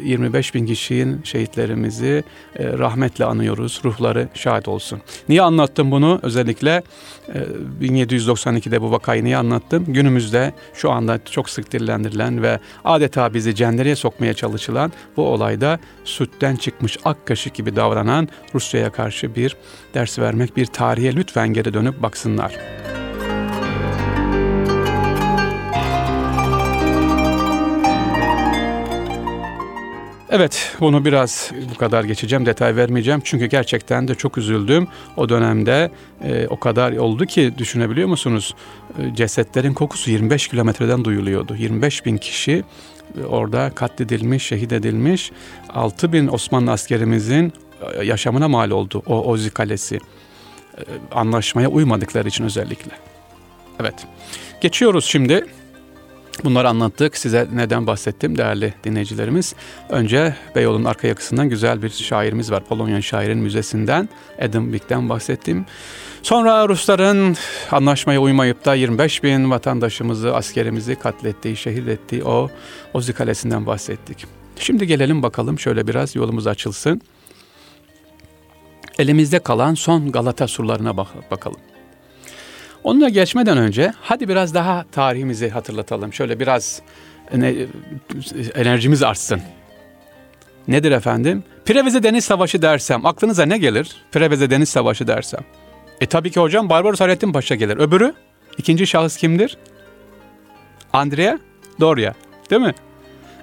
25 0.04 0.56
bin 0.56 0.66
kişinin 0.66 1.22
şehitlerimizi 1.24 2.24
e, 2.56 2.66
rahmetle 2.68 3.26
anıyoruz. 3.26 3.82
Ruhları 3.84 4.28
şahit 4.34 4.68
olsun. 4.68 5.02
Niye 5.30 5.42
anlattım 5.42 5.92
bunu? 5.92 6.20
Özellikle 6.24 6.84
e, 7.28 7.40
1792'de 7.82 8.82
bu 8.82 8.92
vakayı 8.92 9.24
niye 9.24 9.38
anlattım? 9.38 9.86
Günümüzde 9.88 10.54
şu 10.74 10.92
anda 10.92 11.20
çok 11.32 11.50
sık 11.50 11.72
dillendirilen 11.72 12.44
ve 12.44 12.60
adeta 12.86 13.34
bizi 13.34 13.56
cendereye 13.56 13.96
sokmaya 13.96 14.34
çalışılan 14.34 14.92
bu 15.18 15.28
olayda 15.28 15.80
sütten 16.04 16.56
çıkmış 16.56 16.98
ak 17.06 17.26
kaşık 17.26 17.54
gibi 17.54 17.76
davranan 17.76 18.28
Rusya'ya 18.56 18.90
karşı 18.90 19.36
bir 19.36 19.56
ders 19.94 20.20
vermek, 20.20 20.58
bir 20.58 20.66
tarihe 20.66 21.16
lütfen 21.16 21.54
geri 21.54 21.74
dönüp 21.74 22.02
baksınlar. 22.02 22.54
Evet, 30.30 30.76
bunu 30.80 31.06
biraz 31.06 31.52
bu 31.74 31.78
kadar 31.78 32.04
geçeceğim, 32.04 32.46
detay 32.46 32.76
vermeyeceğim. 32.76 33.22
Çünkü 33.24 33.46
gerçekten 33.46 34.08
de 34.08 34.16
çok 34.16 34.38
üzüldüm. 34.38 34.88
O 35.18 35.30
dönemde 35.30 35.92
e, 36.24 36.48
o 36.48 36.60
kadar 36.60 36.92
oldu 36.92 37.26
ki 37.26 37.54
düşünebiliyor 37.58 38.08
musunuz? 38.08 38.56
E, 39.00 39.16
cesetlerin 39.16 39.74
kokusu 39.74 40.12
25 40.12 40.48
kilometreden 40.48 41.06
duyuluyordu. 41.06 41.56
25 41.56 42.06
bin 42.06 42.18
kişi 42.18 42.64
e, 43.22 43.26
orada 43.26 43.70
katledilmiş, 43.76 44.44
şehit 44.44 44.72
edilmiş. 44.72 45.32
6 45.70 46.14
bin 46.14 46.28
Osmanlı 46.28 46.72
askerimizin 46.72 47.54
e, 47.94 48.06
yaşamına 48.06 48.48
mal 48.48 48.72
oldu 48.72 49.04
o 49.06 49.24
Ozi 49.24 49.50
Kalesi. 49.50 49.96
E, 49.96 50.82
anlaşmaya 51.12 51.70
uymadıkları 51.70 52.28
için 52.28 52.44
özellikle. 52.44 52.92
Evet, 53.80 54.08
geçiyoruz 54.62 55.06
şimdi 55.06 55.46
Bunları 56.44 56.70
anlattık. 56.70 57.18
Size 57.18 57.48
neden 57.54 57.88
bahsettim 57.88 58.38
değerli 58.38 58.74
dinleyicilerimiz? 58.84 59.56
Önce 59.90 60.36
Beyoğlu'nun 60.56 60.86
arka 60.86 61.08
yakasından 61.08 61.50
güzel 61.50 61.82
bir 61.82 61.90
şairimiz 61.90 62.52
var. 62.52 62.64
Polonyan 62.66 63.00
şairin 63.00 63.38
müzesinden 63.38 64.10
Adam 64.42 64.64
Wick'ten 64.64 65.10
bahsettim. 65.10 65.66
Sonra 66.24 66.70
Rusların 66.70 67.38
anlaşmaya 67.72 68.22
uymayıp 68.22 68.66
da 68.66 68.76
25 68.76 69.24
bin 69.24 69.52
vatandaşımızı, 69.52 70.36
askerimizi 70.36 70.96
katlettiği, 70.96 71.56
şehit 71.58 71.88
ettiği 71.88 72.24
o 72.24 72.50
Ozi 72.94 73.14
Kalesi'nden 73.14 73.66
bahsettik. 73.66 74.26
Şimdi 74.60 74.88
gelelim 74.88 75.24
bakalım 75.24 75.60
şöyle 75.60 75.88
biraz 75.88 76.16
yolumuz 76.16 76.48
açılsın. 76.48 77.02
Elimizde 79.00 79.40
kalan 79.40 79.74
son 79.74 80.12
Galata 80.12 80.48
surlarına 80.48 80.98
bak 80.98 81.32
bakalım. 81.32 81.60
Onunla 82.88 83.10
geçmeden 83.10 83.58
önce 83.58 83.94
hadi 84.02 84.30
biraz 84.30 84.54
daha 84.54 84.86
tarihimizi 84.92 85.50
hatırlatalım. 85.50 86.14
Şöyle 86.14 86.40
biraz 86.40 86.82
enerjimiz 88.56 89.04
artsın. 89.04 89.42
Nedir 90.68 90.92
efendim? 90.92 91.44
Preveze 91.66 92.04
Deniz 92.04 92.26
Savaşı 92.26 92.62
dersem 92.62 93.06
aklınıza 93.06 93.46
ne 93.46 93.58
gelir? 93.58 93.96
Preveze 94.12 94.50
Deniz 94.50 94.70
Savaşı 94.70 95.08
dersem. 95.08 95.40
E 96.02 96.06
tabii 96.06 96.32
ki 96.32 96.40
hocam 96.40 96.70
Barbaros 96.70 97.00
Hayrettin 97.00 97.34
Paşa 97.34 97.56
gelir. 97.56 97.78
Öbürü? 97.78 98.14
ikinci 98.58 98.88
şahıs 98.88 99.18
kimdir? 99.18 99.58
Andrea 100.94 101.40
Doria. 101.80 102.14
Değil 102.50 102.62
mi? 102.62 102.74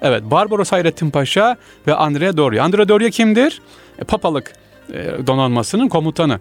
Evet 0.03 0.23
Barbaros 0.23 0.73
Hayrettin 0.73 1.11
Paşa 1.11 1.57
ve 1.87 1.95
Andrea 1.95 2.37
Doria. 2.37 2.65
Andrea 2.65 2.89
Doria 2.89 3.11
kimdir? 3.11 3.63
E, 3.99 4.05
papalık 4.05 4.53
e, 4.93 5.27
donanmasının 5.27 5.89
komutanı. 5.89 6.41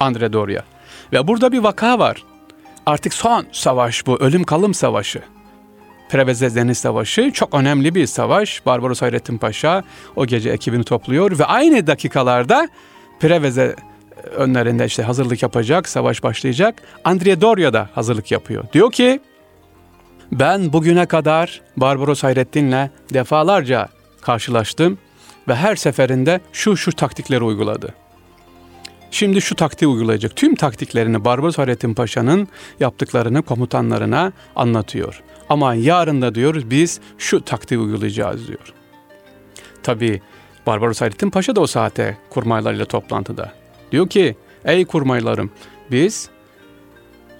Andrea 0.00 0.32
Doria. 0.32 0.62
Ve 1.12 1.28
burada 1.28 1.52
bir 1.52 1.58
vaka 1.58 1.98
var. 1.98 2.24
Artık 2.88 3.14
son 3.14 3.46
savaş 3.52 4.06
bu, 4.06 4.16
ölüm 4.16 4.44
kalım 4.44 4.74
savaşı. 4.74 5.22
Preveze 6.08 6.54
Deniz 6.54 6.78
Savaşı 6.78 7.30
çok 7.32 7.54
önemli 7.54 7.94
bir 7.94 8.06
savaş. 8.06 8.66
Barbaros 8.66 9.02
Hayrettin 9.02 9.38
Paşa 9.38 9.82
o 10.16 10.26
gece 10.26 10.50
ekibini 10.50 10.84
topluyor 10.84 11.38
ve 11.38 11.44
aynı 11.44 11.86
dakikalarda 11.86 12.68
Preveze 13.20 13.76
önlerinde 14.36 14.86
işte 14.86 15.02
hazırlık 15.02 15.42
yapacak, 15.42 15.88
savaş 15.88 16.22
başlayacak. 16.22 16.82
Andrea 17.04 17.40
Doria 17.40 17.72
da 17.72 17.88
hazırlık 17.94 18.30
yapıyor. 18.30 18.64
Diyor 18.72 18.92
ki 18.92 19.20
ben 20.32 20.72
bugüne 20.72 21.06
kadar 21.06 21.60
Barbaros 21.76 22.22
Hayrettin'le 22.22 22.90
defalarca 23.14 23.88
karşılaştım 24.20 24.98
ve 25.48 25.54
her 25.54 25.76
seferinde 25.76 26.40
şu 26.52 26.76
şu 26.76 26.92
taktikleri 26.92 27.44
uyguladı. 27.44 27.94
Şimdi 29.10 29.40
şu 29.40 29.54
taktiği 29.54 29.88
uygulayacak. 29.88 30.36
Tüm 30.36 30.54
taktiklerini 30.54 31.24
Barbaros 31.24 31.58
Hayrettin 31.58 31.94
Paşa'nın 31.94 32.48
yaptıklarını 32.80 33.42
komutanlarına 33.42 34.32
anlatıyor. 34.56 35.22
Ama 35.48 35.74
yarın 35.74 36.22
da 36.22 36.34
diyoruz 36.34 36.70
biz 36.70 37.00
şu 37.18 37.44
taktiği 37.44 37.78
uygulayacağız 37.78 38.48
diyor. 38.48 38.72
Tabi 39.82 40.20
Barbaros 40.66 41.00
Hayrettin 41.00 41.30
Paşa 41.30 41.56
da 41.56 41.60
o 41.60 41.66
saate 41.66 42.18
kurmaylarıyla 42.30 42.84
toplantıda. 42.84 43.52
Diyor 43.92 44.08
ki 44.08 44.36
ey 44.64 44.84
kurmaylarım 44.84 45.50
biz 45.90 46.30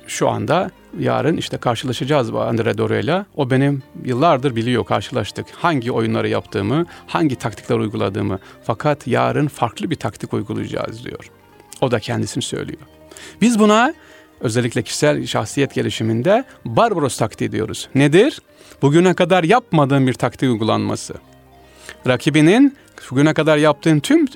şu 0.07 0.29
anda 0.29 0.71
yarın 0.99 1.37
işte 1.37 1.57
karşılaşacağız 1.57 2.35
Andre 2.35 2.79
Dore'yle. 2.79 3.25
O 3.37 3.51
benim 3.51 3.83
yıllardır 4.05 4.57
biliyor 4.57 4.85
karşılaştık. 4.85 5.47
Hangi 5.53 5.93
oyunları 5.93 6.29
yaptığımı, 6.29 6.87
hangi 7.07 7.37
taktikler 7.37 7.77
uyguladığımı. 7.77 8.39
Fakat 8.65 9.07
yarın 9.07 9.49
farklı 9.49 9.91
bir 9.91 9.97
taktik 9.97 10.35
uygulayacağız 10.35 11.05
diyor. 11.05 11.31
O 11.81 11.91
da 11.91 12.01
kendisini 12.01 12.43
söylüyor. 12.43 12.81
Biz 13.41 13.59
buna 13.59 13.95
özellikle 14.41 14.83
kişisel 14.83 15.27
şahsiyet 15.27 15.75
gelişiminde 15.75 16.45
Barbaros 16.65 17.17
taktiği 17.17 17.53
diyoruz. 17.53 17.89
Nedir? 17.95 18.43
Bugüne 18.83 19.15
kadar 19.15 19.45
yapmadığın 19.45 20.07
bir 20.07 20.15
taktik 20.15 20.51
uygulanması. 20.51 21.15
Rakibinin 22.07 22.77
bugüne 23.11 23.35
kadar 23.35 23.57
yaptığın 23.57 24.01
tüm 24.01 24.27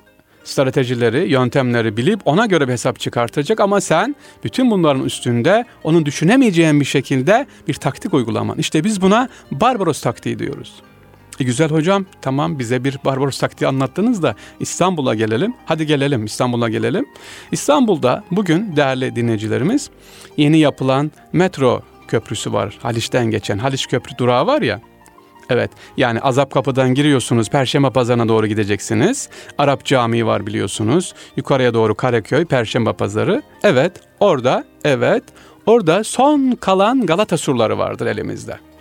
stratejileri, 0.44 1.30
yöntemleri 1.30 1.96
bilip 1.96 2.20
ona 2.24 2.46
göre 2.46 2.68
bir 2.68 2.72
hesap 2.72 3.00
çıkartacak 3.00 3.60
ama 3.60 3.80
sen 3.80 4.16
bütün 4.44 4.70
bunların 4.70 5.04
üstünde 5.04 5.64
onun 5.84 6.06
düşünemeyeceğin 6.06 6.80
bir 6.80 6.84
şekilde 6.84 7.46
bir 7.68 7.74
taktik 7.74 8.14
uygulaman. 8.14 8.58
İşte 8.58 8.84
biz 8.84 9.00
buna 9.00 9.28
Barbaros 9.50 10.00
taktiği 10.00 10.38
diyoruz. 10.38 10.72
E 11.42 11.44
güzel 11.44 11.70
hocam 11.70 12.06
tamam 12.20 12.58
bize 12.58 12.84
bir 12.84 12.98
Barbaros 13.04 13.38
taktiği 13.38 13.66
anlattınız 13.66 14.22
da 14.22 14.34
İstanbul'a 14.60 15.14
gelelim. 15.14 15.54
Hadi 15.66 15.86
gelelim 15.86 16.24
İstanbul'a 16.24 16.68
gelelim. 16.68 17.06
İstanbul'da 17.52 18.24
bugün 18.30 18.76
değerli 18.76 19.16
dinleyicilerimiz 19.16 19.90
yeni 20.36 20.58
yapılan 20.58 21.12
metro 21.32 21.82
köprüsü 22.08 22.52
var. 22.52 22.78
Haliç'ten 22.82 23.26
geçen 23.26 23.58
Haliç 23.58 23.86
Köprü 23.86 24.18
durağı 24.18 24.46
var 24.46 24.62
ya. 24.62 24.80
Evet 25.50 25.70
yani 25.96 26.20
Azap 26.20 26.50
Kapı'dan 26.50 26.94
giriyorsunuz 26.94 27.50
Perşembe 27.50 27.90
Pazarı'na 27.90 28.28
doğru 28.28 28.46
gideceksiniz. 28.46 29.28
Arap 29.58 29.84
Camii 29.84 30.26
var 30.26 30.46
biliyorsunuz. 30.46 31.14
Yukarıya 31.36 31.74
doğru 31.74 31.94
Karaköy, 31.94 32.44
Perşembe 32.44 32.92
Pazarı. 32.92 33.42
Evet 33.62 33.92
orada 34.20 34.64
evet 34.84 35.24
orada 35.66 36.04
son 36.04 36.52
kalan 36.52 37.06
Galata 37.06 37.36
surları 37.36 37.78
vardır 37.78 38.06
elimizde. 38.06 38.71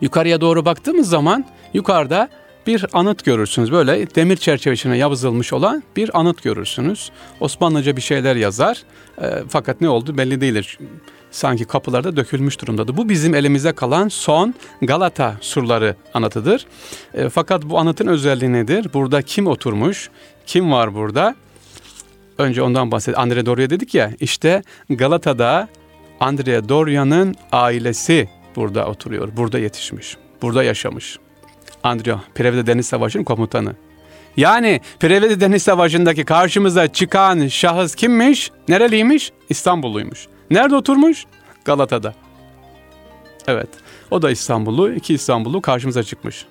Yukarıya 0.00 0.40
doğru 0.40 0.64
baktığımız 0.64 1.08
zaman 1.08 1.44
yukarıda 1.74 2.28
bir 2.66 2.84
anıt 2.92 3.24
görürsünüz. 3.24 3.72
Böyle 3.72 4.14
demir 4.14 4.36
çerçevesine 4.36 4.96
yazılmış 4.96 5.52
olan 5.52 5.82
bir 5.96 6.20
anıt 6.20 6.42
görürsünüz. 6.42 7.10
Osmanlıca 7.40 7.96
bir 7.96 8.02
şeyler 8.02 8.36
yazar. 8.36 8.82
E, 9.22 9.26
fakat 9.48 9.80
ne 9.80 9.88
oldu 9.88 10.18
belli 10.18 10.40
değildir. 10.40 10.78
Sanki 11.30 11.64
kapılarda 11.64 12.16
dökülmüş 12.16 12.60
durumdadır. 12.60 12.96
Bu 12.96 13.08
bizim 13.08 13.34
elimize 13.34 13.72
kalan 13.72 14.08
son 14.08 14.54
Galata 14.82 15.36
surları 15.40 15.96
anıtıdır. 16.14 16.66
E, 17.14 17.28
fakat 17.28 17.62
bu 17.62 17.78
anıtın 17.78 18.06
özelliği 18.06 18.52
nedir? 18.52 18.86
Burada 18.94 19.22
kim 19.22 19.46
oturmuş? 19.46 20.10
Kim 20.46 20.72
var 20.72 20.94
burada? 20.94 21.34
Önce 22.38 22.62
ondan 22.62 22.90
bahset. 22.90 23.18
Andrea 23.18 23.46
Doria 23.46 23.70
dedik 23.70 23.94
ya. 23.94 24.10
İşte 24.20 24.62
Galata'da 24.90 25.68
Andrea 26.20 26.68
Doria'nın 26.68 27.34
ailesi 27.52 28.28
burada 28.56 28.86
oturuyor, 28.86 29.28
burada 29.36 29.58
yetişmiş, 29.58 30.16
burada 30.42 30.64
yaşamış. 30.64 31.18
Andrea, 31.82 32.20
Prevede 32.34 32.66
Deniz 32.66 32.86
Savaşı'nın 32.86 33.24
komutanı. 33.24 33.74
Yani 34.36 34.80
Prevede 35.00 35.40
Deniz 35.40 35.62
Savaşı'ndaki 35.62 36.24
karşımıza 36.24 36.92
çıkan 36.92 37.46
şahıs 37.46 37.94
kimmiş? 37.94 38.50
Nereliymiş? 38.68 39.32
İstanbulluymuş. 39.48 40.26
Nerede 40.50 40.76
oturmuş? 40.76 41.24
Galata'da. 41.64 42.14
Evet. 43.46 43.68
O 44.10 44.22
da 44.22 44.30
İstanbullu. 44.30 44.92
iki 44.92 45.14
İstanbullu 45.14 45.62
karşımıza 45.62 46.02
çıkmış. 46.02 46.46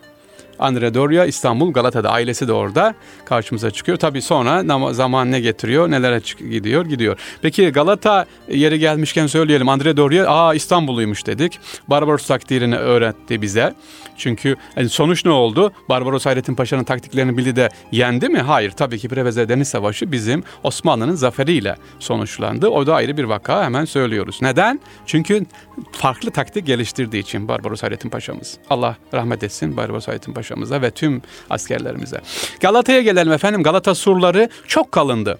Andre 0.59 0.93
Doria 0.93 1.25
İstanbul 1.25 1.73
Galata'da 1.73 2.09
ailesi 2.09 2.47
de 2.47 2.53
orada 2.53 2.95
karşımıza 3.25 3.71
çıkıyor. 3.71 3.97
Tabi 3.97 4.21
sonra 4.21 4.93
zaman 4.93 5.31
ne 5.31 5.39
getiriyor 5.39 5.91
nelere 5.91 6.19
gidiyor 6.49 6.85
gidiyor. 6.85 7.17
Peki 7.41 7.69
Galata 7.69 8.25
yeri 8.49 8.79
gelmişken 8.79 9.27
söyleyelim 9.27 9.69
Andre 9.69 9.97
Doria 9.97 10.27
aa 10.27 10.53
İstanbulluymuş 10.53 11.25
dedik. 11.25 11.59
Barbaros 11.87 12.27
taktiğini 12.27 12.77
öğretti 12.77 13.41
bize. 13.41 13.73
Çünkü 14.17 14.55
yani 14.75 14.89
sonuç 14.89 15.25
ne 15.25 15.31
oldu? 15.31 15.71
Barbaros 15.89 16.25
Hayrettin 16.25 16.55
Paşa'nın 16.55 16.83
taktiklerini 16.83 17.37
bildi 17.37 17.55
de 17.55 17.69
yendi 17.91 18.29
mi? 18.29 18.39
Hayır 18.39 18.71
tabii 18.71 18.99
ki 18.99 19.07
Preveze 19.07 19.49
Deniz 19.49 19.67
Savaşı 19.67 20.11
bizim 20.11 20.43
Osmanlı'nın 20.63 21.15
zaferiyle 21.15 21.75
sonuçlandı. 21.99 22.67
O 22.67 22.87
da 22.87 22.95
ayrı 22.95 23.17
bir 23.17 23.23
vaka 23.23 23.63
hemen 23.63 23.85
söylüyoruz. 23.85 24.39
Neden? 24.41 24.79
Çünkü 25.05 25.45
farklı 25.91 26.31
taktik 26.31 26.67
geliştirdiği 26.67 27.23
için 27.23 27.47
Barbaros 27.47 27.83
Hayrettin 27.83 28.09
Paşa'mız. 28.09 28.57
Allah 28.69 28.95
rahmet 29.13 29.43
etsin 29.43 29.77
Barbaros 29.77 30.07
Hayrettin 30.07 30.33
Paşa 30.33 30.42
paşamıza 30.43 30.81
ve 30.81 30.91
tüm 30.91 31.21
askerlerimize. 31.49 32.21
Galata'ya 32.59 33.01
gelelim 33.01 33.31
efendim. 33.31 33.63
Galata 33.63 33.95
surları 33.95 34.49
çok 34.67 34.91
kalındı. 34.91 35.37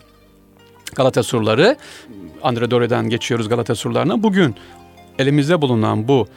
Galata 0.96 1.24
surları, 1.24 1.76
Andre 2.44 2.72
Dore'den 2.72 3.10
geçiyoruz 3.10 3.50
Galata 3.50 3.76
surlarına. 3.76 4.24
Bugün 4.24 4.56
elimizde 5.20 5.62
bulunan 5.62 6.08
bu 6.08 6.28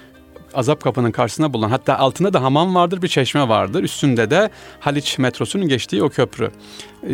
azap 0.57 0.83
kapının 0.83 1.11
karşısında 1.11 1.53
bulunan 1.53 1.71
hatta 1.71 1.99
altında 1.99 2.33
da 2.33 2.43
hamam 2.43 2.75
vardır 2.75 3.03
bir 3.03 3.09
çeşme 3.09 3.49
vardır. 3.49 3.83
Üstünde 3.83 4.31
de 4.31 4.51
Haliç 4.81 5.19
metrosunun 5.19 5.69
geçtiği 5.69 6.03
o 6.03 6.09
köprü. 6.09 6.51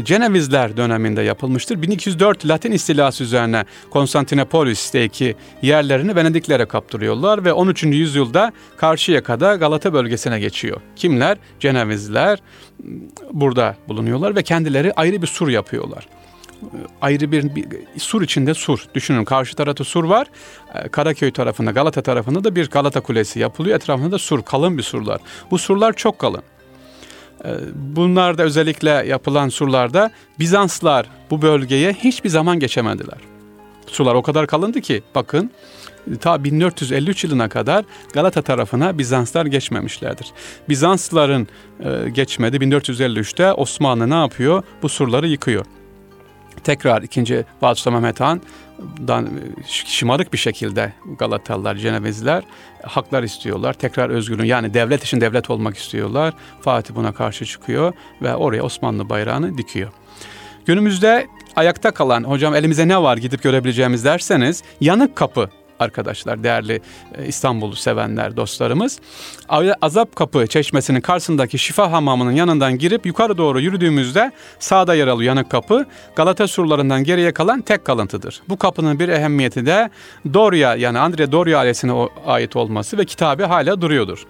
Cenevizler 0.02 0.76
döneminde 0.76 1.22
yapılmıştır. 1.22 1.82
1204 1.82 2.46
Latin 2.46 2.72
istilası 2.72 3.24
üzerine 3.24 3.64
Konstantinopolis'teki 3.90 5.36
yerlerini 5.62 6.16
Venediklere 6.16 6.64
kaptırıyorlar 6.64 7.44
ve 7.44 7.52
13. 7.52 7.82
yüzyılda 7.84 8.52
Karşıyaka'da 8.76 9.56
Galata 9.56 9.92
bölgesine 9.92 10.40
geçiyor. 10.40 10.80
Kimler? 10.96 11.38
Cenevizler 11.60 12.38
burada 13.32 13.76
bulunuyorlar 13.88 14.36
ve 14.36 14.42
kendileri 14.42 14.92
ayrı 14.92 15.22
bir 15.22 15.26
sur 15.26 15.48
yapıyorlar 15.48 16.06
ayrı 17.00 17.32
bir, 17.32 17.54
bir 17.54 17.66
sur 17.98 18.22
içinde 18.22 18.54
sur. 18.54 18.86
Düşünün 18.94 19.24
karşı 19.24 19.56
tarafta 19.56 19.84
sur 19.84 20.04
var. 20.04 20.26
Ee, 20.74 20.88
Karaköy 20.88 21.30
tarafında, 21.30 21.70
Galata 21.70 22.02
tarafında 22.02 22.44
da 22.44 22.56
bir 22.56 22.70
Galata 22.70 23.00
Kulesi 23.00 23.40
yapılıyor. 23.40 23.76
Etrafında 23.76 24.12
da 24.12 24.18
sur, 24.18 24.42
kalın 24.42 24.78
bir 24.78 24.82
surlar. 24.82 25.20
Bu 25.50 25.58
surlar 25.58 25.92
çok 25.92 26.18
kalın. 26.18 26.42
Ee, 27.44 27.54
bunlar 27.74 28.38
da 28.38 28.42
özellikle 28.42 28.90
yapılan 28.90 29.48
surlarda 29.48 30.10
Bizanslar 30.38 31.06
bu 31.30 31.42
bölgeye 31.42 31.92
hiçbir 31.92 32.28
zaman 32.28 32.58
geçemediler. 32.58 33.18
Sular 33.86 34.14
o 34.14 34.22
kadar 34.22 34.46
kalındı 34.46 34.80
ki 34.80 35.02
bakın 35.14 35.50
ta 36.20 36.44
1453 36.44 37.24
yılına 37.24 37.48
kadar 37.48 37.84
Galata 38.12 38.42
tarafına 38.42 38.98
Bizanslar 38.98 39.46
geçmemişlerdir. 39.46 40.26
Bizansların 40.68 41.48
e, 41.80 42.10
geçmedi 42.10 42.56
1453'te 42.56 43.52
Osmanlı 43.52 44.10
ne 44.10 44.14
yapıyor? 44.14 44.62
Bu 44.82 44.88
surları 44.88 45.28
yıkıyor 45.28 45.64
tekrar 46.64 47.02
ikinci 47.02 47.44
Fatih 47.60 47.82
Sultan 47.82 48.02
Mehmet 48.02 48.20
Han'dan 48.20 49.28
şımarık 49.66 50.32
bir 50.32 50.38
şekilde 50.38 50.92
Galatalılar, 51.18 51.74
Cenevizler 51.76 52.44
haklar 52.82 53.22
istiyorlar. 53.22 53.74
Tekrar 53.74 54.10
özgürlüğün 54.10 54.44
yani 54.44 54.74
devlet 54.74 55.04
için 55.04 55.20
devlet 55.20 55.50
olmak 55.50 55.76
istiyorlar. 55.76 56.34
Fatih 56.60 56.94
buna 56.94 57.12
karşı 57.12 57.44
çıkıyor 57.44 57.92
ve 58.22 58.34
oraya 58.34 58.62
Osmanlı 58.62 59.08
bayrağını 59.08 59.58
dikiyor. 59.58 59.92
Günümüzde 60.66 61.26
ayakta 61.56 61.90
kalan 61.90 62.24
hocam 62.24 62.54
elimize 62.54 62.88
ne 62.88 63.02
var 63.02 63.16
gidip 63.16 63.42
görebileceğimiz 63.42 64.04
derseniz 64.04 64.62
yanık 64.80 65.16
kapı 65.16 65.50
arkadaşlar, 65.82 66.44
değerli 66.44 66.80
e, 67.18 67.26
İstanbul'u 67.26 67.76
sevenler, 67.76 68.36
dostlarımız. 68.36 69.00
Azap 69.82 70.16
Kapı 70.16 70.46
Çeşmesi'nin 70.46 71.00
karşısındaki 71.00 71.58
şifa 71.58 71.92
hamamının 71.92 72.32
yanından 72.32 72.78
girip 72.78 73.06
yukarı 73.06 73.38
doğru 73.38 73.60
yürüdüğümüzde 73.60 74.32
sağda 74.58 74.94
yer 74.94 75.06
alıyor 75.06 75.32
yanık 75.32 75.50
kapı. 75.50 75.86
Galata 76.16 76.48
surlarından 76.48 77.04
geriye 77.04 77.32
kalan 77.32 77.60
tek 77.60 77.84
kalıntıdır. 77.84 78.42
Bu 78.48 78.56
kapının 78.56 78.98
bir 78.98 79.08
ehemmiyeti 79.08 79.66
de 79.66 79.90
Doria 80.34 80.74
yani 80.74 80.98
Andre 80.98 81.32
Doria 81.32 81.58
ailesine 81.58 81.92
ait 82.26 82.56
olması 82.56 82.98
ve 82.98 83.04
kitabı 83.04 83.44
hala 83.44 83.80
duruyordur. 83.80 84.26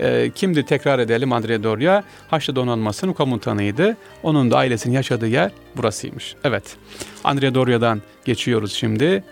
E, 0.00 0.30
kimdi 0.34 0.64
tekrar 0.64 0.98
edelim 0.98 1.32
Andre 1.32 1.62
Doria? 1.62 2.02
Haçlı 2.30 2.56
donanmasının 2.56 3.12
komutanıydı. 3.12 3.96
Onun 4.22 4.50
da 4.50 4.56
ailesinin 4.56 4.94
yaşadığı 4.94 5.26
yer 5.26 5.50
burasıymış. 5.76 6.34
Evet. 6.44 6.76
Andre 7.24 7.54
Doria'dan 7.54 8.02
geçiyoruz 8.24 8.72
şimdi. 8.72 9.24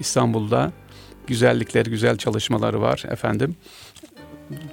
İstanbul'da 0.00 0.72
güzellikleri, 1.26 1.90
güzel 1.90 2.16
çalışmaları 2.16 2.80
var 2.80 3.04
efendim. 3.10 3.56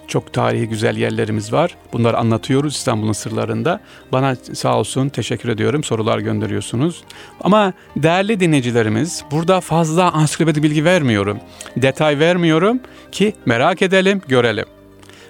Çok 0.07 0.33
tarihi 0.33 0.69
güzel 0.69 0.97
yerlerimiz 0.97 1.53
var. 1.53 1.75
Bunları 1.93 2.17
anlatıyoruz 2.17 2.75
İstanbul'un 2.75 3.13
sırlarında. 3.13 3.79
Bana 4.11 4.35
sağ 4.35 4.79
olsun 4.79 5.09
teşekkür 5.09 5.49
ediyorum. 5.49 5.83
Sorular 5.83 6.19
gönderiyorsunuz. 6.19 7.03
Ama 7.41 7.73
değerli 7.95 8.39
dinleyicilerimiz 8.39 9.23
burada 9.31 9.61
fazla 9.61 10.11
ansiklopedi 10.11 10.63
bilgi 10.63 10.85
vermiyorum. 10.85 11.39
Detay 11.77 12.19
vermiyorum 12.19 12.79
ki 13.11 13.33
merak 13.45 13.81
edelim, 13.81 14.21
görelim. 14.27 14.65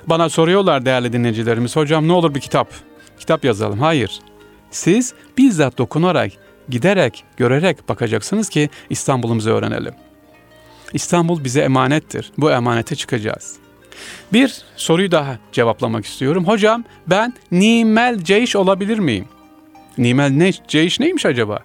Bana 0.08 0.30
soruyorlar 0.30 0.86
değerli 0.86 1.14
dinleyicilerimiz. 1.14 1.76
Hocam 1.76 2.08
ne 2.08 2.12
olur 2.12 2.36
bir 2.36 2.40
kitap. 2.40 2.68
Kitap 3.20 3.46
yazalım. 3.46 3.80
Hayır. 3.80 4.20
Siz 4.72 5.14
bizzat 5.38 5.78
dokunarak, 5.78 6.32
giderek, 6.70 7.24
görerek 7.38 7.90
bakacaksınız 7.90 8.50
ki 8.50 8.70
İstanbul'umuzu 8.90 9.50
öğrenelim. 9.50 9.94
İstanbul 10.94 11.44
bize 11.44 11.62
emanettir. 11.62 12.32
Bu 12.38 12.52
emanete 12.52 12.96
çıkacağız. 12.96 13.56
Bir 14.34 14.62
soruyu 14.76 15.12
daha 15.12 15.38
cevaplamak 15.52 16.06
istiyorum. 16.06 16.48
Hocam 16.48 16.84
ben 17.08 17.34
Nimel 17.52 18.20
Ceyş 18.20 18.56
olabilir 18.56 19.00
miyim? 19.00 19.26
Nimel 19.98 20.30
ne, 20.30 20.52
Ceyş 20.68 21.00
neymiş 21.00 21.26
acaba? 21.26 21.60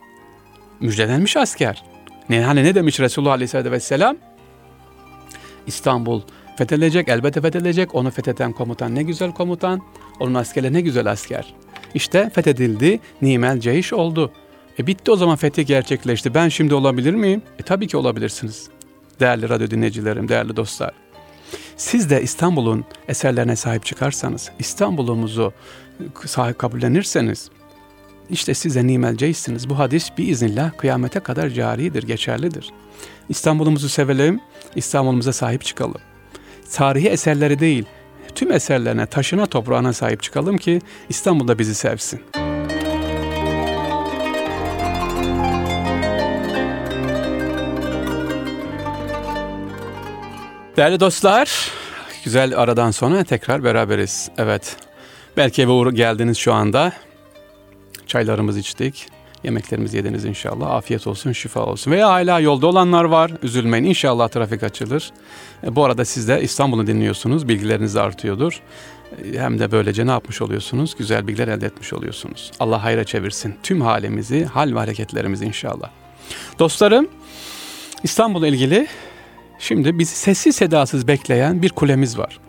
Müjdelenmiş 0.81 1.37
asker. 1.37 1.85
Ne, 2.29 2.43
hani 2.43 2.65
ne 2.65 2.75
demiş 2.75 3.01
Resulullah 3.01 3.33
Aleyhisselatü 3.33 3.73
Vesselam? 3.73 4.17
İstanbul 5.67 6.23
fethedilecek, 6.57 7.09
elbette 7.09 7.41
fethedilecek. 7.41 7.95
Onu 7.95 8.11
fetheden 8.11 8.53
komutan 8.53 8.95
ne 8.95 9.03
güzel 9.03 9.33
komutan. 9.33 9.83
Onun 10.21 10.35
askerleri 10.35 10.73
ne 10.73 10.81
güzel 10.81 11.11
asker. 11.11 11.55
İşte 11.95 12.31
fethedildi, 12.31 13.01
Nimel 13.23 13.61
Ceyş 13.61 13.93
oldu. 13.93 14.33
E 14.79 14.87
bitti 14.87 15.11
o 15.11 15.17
zaman 15.17 15.37
fethi 15.37 15.67
gerçekleşti. 15.67 16.35
Ben 16.35 16.49
şimdi 16.49 16.75
olabilir 16.75 17.15
miyim? 17.15 17.43
E 17.59 17.63
tabii 17.63 17.87
ki 17.87 17.97
olabilirsiniz 17.97 18.71
değerli 19.21 19.49
radyo 19.49 19.71
dinleyicilerim, 19.71 20.29
değerli 20.29 20.57
dostlar. 20.57 20.93
Siz 21.77 22.11
de 22.11 22.23
İstanbul'un 22.23 22.85
eserlerine 23.09 23.57
sahip 23.57 23.85
çıkarsanız, 23.85 24.51
İstanbul'umuzu 24.59 25.53
sahip 26.27 26.59
kabullenirseniz, 26.59 27.51
işte 28.31 28.55
size 28.55 28.87
nimelceysiniz. 28.87 29.71
Bu 29.71 29.79
hadis 29.79 30.11
bir 30.19 30.29
iznillah 30.29 30.79
kıyamete 30.79 31.21
kadar 31.21 31.49
caridir, 31.49 32.03
geçerlidir. 32.03 32.73
İstanbul'umuzu 33.29 33.89
sevelim, 33.89 34.41
İstanbul'umuza 34.77 35.33
sahip 35.33 35.65
çıkalım. 35.65 36.01
Tarihi 36.73 37.09
eserleri 37.09 37.59
değil, 37.59 37.85
tüm 38.35 38.53
eserlerine, 38.53 39.07
taşına, 39.07 39.47
toprağına 39.47 39.93
sahip 39.93 40.23
çıkalım 40.23 40.59
ki 40.59 40.81
İstanbul'da 41.09 41.59
bizi 41.59 41.75
sevsin. 41.75 42.21
Değerli 50.79 51.01
dostlar, 51.01 51.71
güzel 52.25 52.59
aradan 52.59 52.91
sonra 52.91 53.25
tekrar 53.25 53.65
beraberiz. 53.65 54.31
Evet, 54.39 54.77
belki 55.37 55.63
eve 55.63 55.71
uğra 55.71 55.91
geldiniz 55.91 56.39
şu 56.39 56.53
anda. 56.53 56.93
Çaylarımızı 58.07 58.59
içtik, 58.59 59.07
yemeklerimizi 59.45 59.97
yediniz 59.97 60.25
inşallah. 60.25 60.71
Afiyet 60.71 61.07
olsun, 61.07 61.33
şifa 61.33 61.61
olsun. 61.61 61.91
Veya 61.91 62.09
hala 62.09 62.41
yolda 62.41 62.67
olanlar 62.67 63.05
var, 63.05 63.33
üzülmeyin. 63.43 63.85
İnşallah 63.85 64.29
trafik 64.29 64.63
açılır. 64.63 65.11
E, 65.67 65.77
bu 65.77 65.85
arada 65.85 66.05
siz 66.05 66.29
de 66.29 66.43
İstanbul'u 66.43 66.87
dinliyorsunuz, 66.87 67.49
bilgileriniz 67.49 67.97
artıyordur. 67.97 68.63
E, 69.25 69.39
hem 69.39 69.59
de 69.59 69.73
böylece 69.73 70.07
ne 70.07 70.11
yapmış 70.11 70.43
oluyorsunuz? 70.43 70.95
Güzel 70.99 71.27
bilgiler 71.29 71.49
elde 71.49 71.67
etmiş 71.67 71.93
oluyorsunuz. 71.93 72.51
Allah 72.61 72.85
hayra 72.85 73.05
çevirsin 73.05 73.55
tüm 73.63 73.81
halimizi, 73.81 74.45
hal 74.45 74.75
ve 74.75 74.79
hareketlerimizi 74.79 75.45
inşallah. 75.45 75.91
Dostlarım, 76.59 77.09
İstanbul'la 78.03 78.47
ilgili 78.47 78.89
Şimdi 79.59 79.99
bizi 79.99 80.17
sessiz 80.17 80.57
sedasız 80.57 81.09
bekleyen 81.09 81.63
bir 81.63 81.71
kulemiz 81.71 82.19
var. 82.19 82.41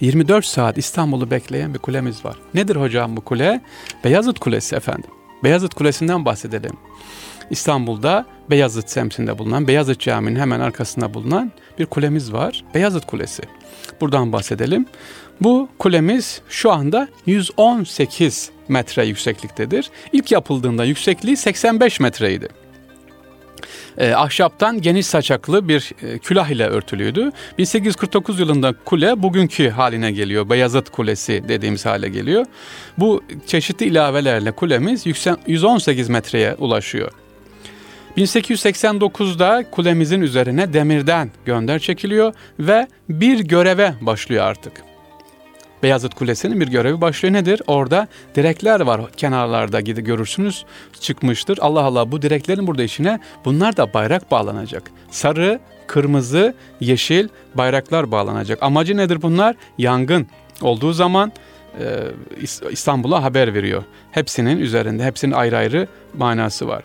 24 0.00 0.44
saat 0.44 0.78
İstanbul'u 0.78 1.30
bekleyen 1.30 1.74
bir 1.74 1.78
kulemiz 1.78 2.24
var. 2.24 2.36
Nedir 2.54 2.76
hocam 2.76 3.16
bu 3.16 3.20
kule? 3.20 3.60
Beyazıt 4.04 4.38
Kulesi 4.38 4.76
efendim. 4.76 5.10
Beyazıt 5.44 5.74
Kulesi'nden 5.74 6.24
bahsedelim. 6.24 6.72
İstanbul'da 7.50 8.26
Beyazıt 8.50 8.90
semtinde 8.90 9.38
bulunan, 9.38 9.68
Beyazıt 9.68 10.00
Camii'nin 10.00 10.40
hemen 10.40 10.60
arkasında 10.60 11.14
bulunan 11.14 11.52
bir 11.78 11.86
kulemiz 11.86 12.32
var. 12.32 12.64
Beyazıt 12.74 13.06
Kulesi. 13.06 13.42
Buradan 14.00 14.32
bahsedelim. 14.32 14.86
Bu 15.40 15.68
kulemiz 15.78 16.40
şu 16.48 16.72
anda 16.72 17.08
118 17.26 18.50
metre 18.68 19.06
yüksekliktedir. 19.06 19.90
İlk 20.12 20.32
yapıldığında 20.32 20.84
yüksekliği 20.84 21.36
85 21.36 22.00
metreydi 22.00 22.48
e, 23.98 24.12
ahşaptan 24.12 24.80
geniş 24.80 25.06
saçaklı 25.06 25.68
bir 25.68 25.92
e, 26.02 26.18
külah 26.18 26.48
ile 26.48 26.66
örtülüydü. 26.66 27.30
1849 27.58 28.40
yılında 28.40 28.74
kule 28.84 29.22
bugünkü 29.22 29.70
haline 29.70 30.12
geliyor. 30.12 30.50
Beyazıt 30.50 30.90
Kulesi 30.90 31.44
dediğimiz 31.48 31.86
hale 31.86 32.08
geliyor. 32.08 32.46
Bu 32.98 33.24
çeşitli 33.46 33.86
ilavelerle 33.86 34.52
kulemiz 34.52 35.06
118 35.46 36.08
metreye 36.08 36.54
ulaşıyor. 36.54 37.12
1889'da 38.16 39.64
kulemizin 39.70 40.20
üzerine 40.20 40.72
demirden 40.72 41.30
gönder 41.44 41.78
çekiliyor 41.78 42.34
ve 42.58 42.86
bir 43.08 43.40
göreve 43.40 43.94
başlıyor 44.00 44.44
artık. 44.44 44.91
Beyazıt 45.82 46.14
Kulesi'nin 46.14 46.60
bir 46.60 46.68
görevi 46.68 47.00
başlıyor 47.00 47.32
nedir? 47.32 47.62
Orada 47.66 48.08
direkler 48.34 48.80
var 48.80 49.00
kenarlarda 49.16 49.80
gidip 49.80 50.06
görürsünüz 50.06 50.64
çıkmıştır. 51.00 51.58
Allah 51.60 51.80
Allah 51.80 52.12
bu 52.12 52.22
direklerin 52.22 52.66
burada 52.66 52.82
işine 52.82 53.20
bunlar 53.44 53.76
da 53.76 53.94
bayrak 53.94 54.30
bağlanacak. 54.30 54.90
Sarı, 55.10 55.60
kırmızı, 55.86 56.54
yeşil 56.80 57.28
bayraklar 57.54 58.10
bağlanacak. 58.10 58.62
Amacı 58.62 58.96
nedir 58.96 59.22
bunlar? 59.22 59.56
Yangın 59.78 60.26
olduğu 60.62 60.92
zaman 60.92 61.32
e, 61.80 61.98
İstanbul'a 62.70 63.22
haber 63.22 63.54
veriyor. 63.54 63.82
Hepsinin 64.10 64.58
üzerinde, 64.58 65.04
hepsinin 65.04 65.32
ayrı 65.32 65.56
ayrı 65.56 65.88
manası 66.14 66.68
var. 66.68 66.82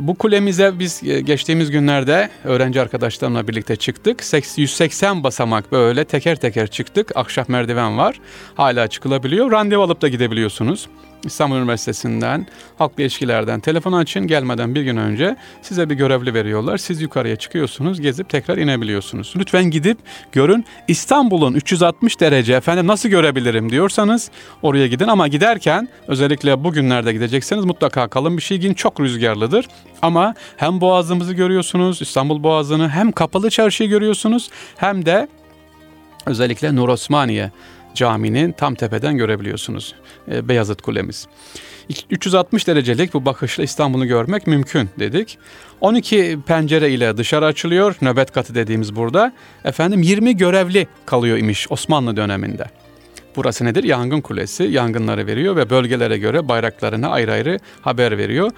Bu 0.00 0.14
kulemize 0.14 0.78
biz 0.78 1.02
e, 1.04 1.20
geçtiğimiz 1.20 1.70
günlerde 1.70 2.30
öğrenci 2.44 2.80
arkadaşlarımla 2.80 3.48
birlikte 3.48 3.76
çıktık. 3.76 4.22
180 4.56 5.24
basamak 5.24 5.72
böyle 5.72 6.04
teker 6.04 6.36
teker 6.36 6.66
çıktık. 6.66 7.12
Akşam 7.16 7.44
merdiven 7.48 7.98
var. 7.98 8.20
Hala 8.54 8.88
çıkılabiliyor. 8.88 9.50
Randevu 9.50 9.82
alıp 9.82 10.02
da 10.02 10.08
gidebiliyorsunuz. 10.08 10.88
İstanbul 11.24 11.56
Üniversitesi'nden, 11.56 12.46
halkla 12.78 13.02
ilişkilerden 13.02 13.60
telefon 13.60 13.92
açın 13.92 14.26
gelmeden 14.26 14.74
bir 14.74 14.82
gün 14.82 14.96
önce 14.96 15.36
size 15.62 15.90
bir 15.90 15.94
görevli 15.94 16.34
veriyorlar. 16.34 16.78
Siz 16.78 17.00
yukarıya 17.00 17.36
çıkıyorsunuz, 17.36 18.00
gezip 18.00 18.28
tekrar 18.28 18.56
inebiliyorsunuz. 18.56 19.34
Lütfen 19.36 19.64
gidip 19.64 19.98
görün. 20.32 20.64
İstanbul'un 20.88 21.54
360 21.54 22.20
derece 22.20 22.54
efendim 22.54 22.86
nasıl 22.86 23.08
görebilirim 23.08 23.70
diyorsanız 23.70 24.30
oraya 24.62 24.86
gidin 24.86 25.08
ama 25.08 25.28
giderken 25.28 25.88
özellikle 26.08 26.64
bugünlerde 26.64 27.12
gidecekseniz 27.12 27.64
mutlaka 27.64 28.08
kalın 28.08 28.36
bir 28.36 28.42
şey 28.42 28.58
giyin. 28.58 28.74
Çok 28.74 29.00
rüzgarlıdır. 29.00 29.68
Ama 30.02 30.34
hem 30.56 30.80
boğazımızı 30.80 31.32
görüyorsunuz, 31.34 32.02
İstanbul 32.02 32.42
Boğazı'nı 32.42 32.88
hem 32.88 33.12
kapalı 33.12 33.50
çarşıyı 33.50 33.90
görüyorsunuz 33.90 34.50
hem 34.76 35.06
de 35.06 35.28
özellikle 36.26 36.76
Nur 36.76 36.88
Osmaniye 36.88 37.50
caminin 37.98 38.52
tam 38.52 38.74
tepeden 38.74 39.16
görebiliyorsunuz. 39.16 39.94
E, 40.32 40.48
Beyazıt 40.48 40.82
Kulemiz. 40.82 41.26
360 42.10 42.66
derecelik 42.66 43.14
bu 43.14 43.24
bakışla 43.24 43.64
İstanbul'u 43.64 44.06
görmek 44.06 44.46
mümkün 44.46 44.88
dedik. 44.98 45.38
12 45.80 46.38
pencere 46.46 46.90
ile 46.90 47.16
dışarı 47.16 47.46
açılıyor. 47.46 47.96
Nöbet 48.02 48.32
katı 48.32 48.54
dediğimiz 48.54 48.96
burada. 48.96 49.32
Efendim 49.64 50.02
20 50.02 50.36
görevli 50.36 50.86
kalıyor 51.06 51.38
imiş 51.38 51.66
Osmanlı 51.70 52.16
döneminde. 52.16 52.66
Burası 53.36 53.64
nedir? 53.64 53.84
Yangın 53.84 54.20
kulesi. 54.20 54.62
Yangınları 54.64 55.26
veriyor 55.26 55.56
ve 55.56 55.70
bölgelere 55.70 56.18
göre 56.18 56.48
bayraklarına 56.48 57.08
ayrı 57.08 57.32
ayrı 57.32 57.58
haber 57.80 58.18
veriyor. 58.18 58.50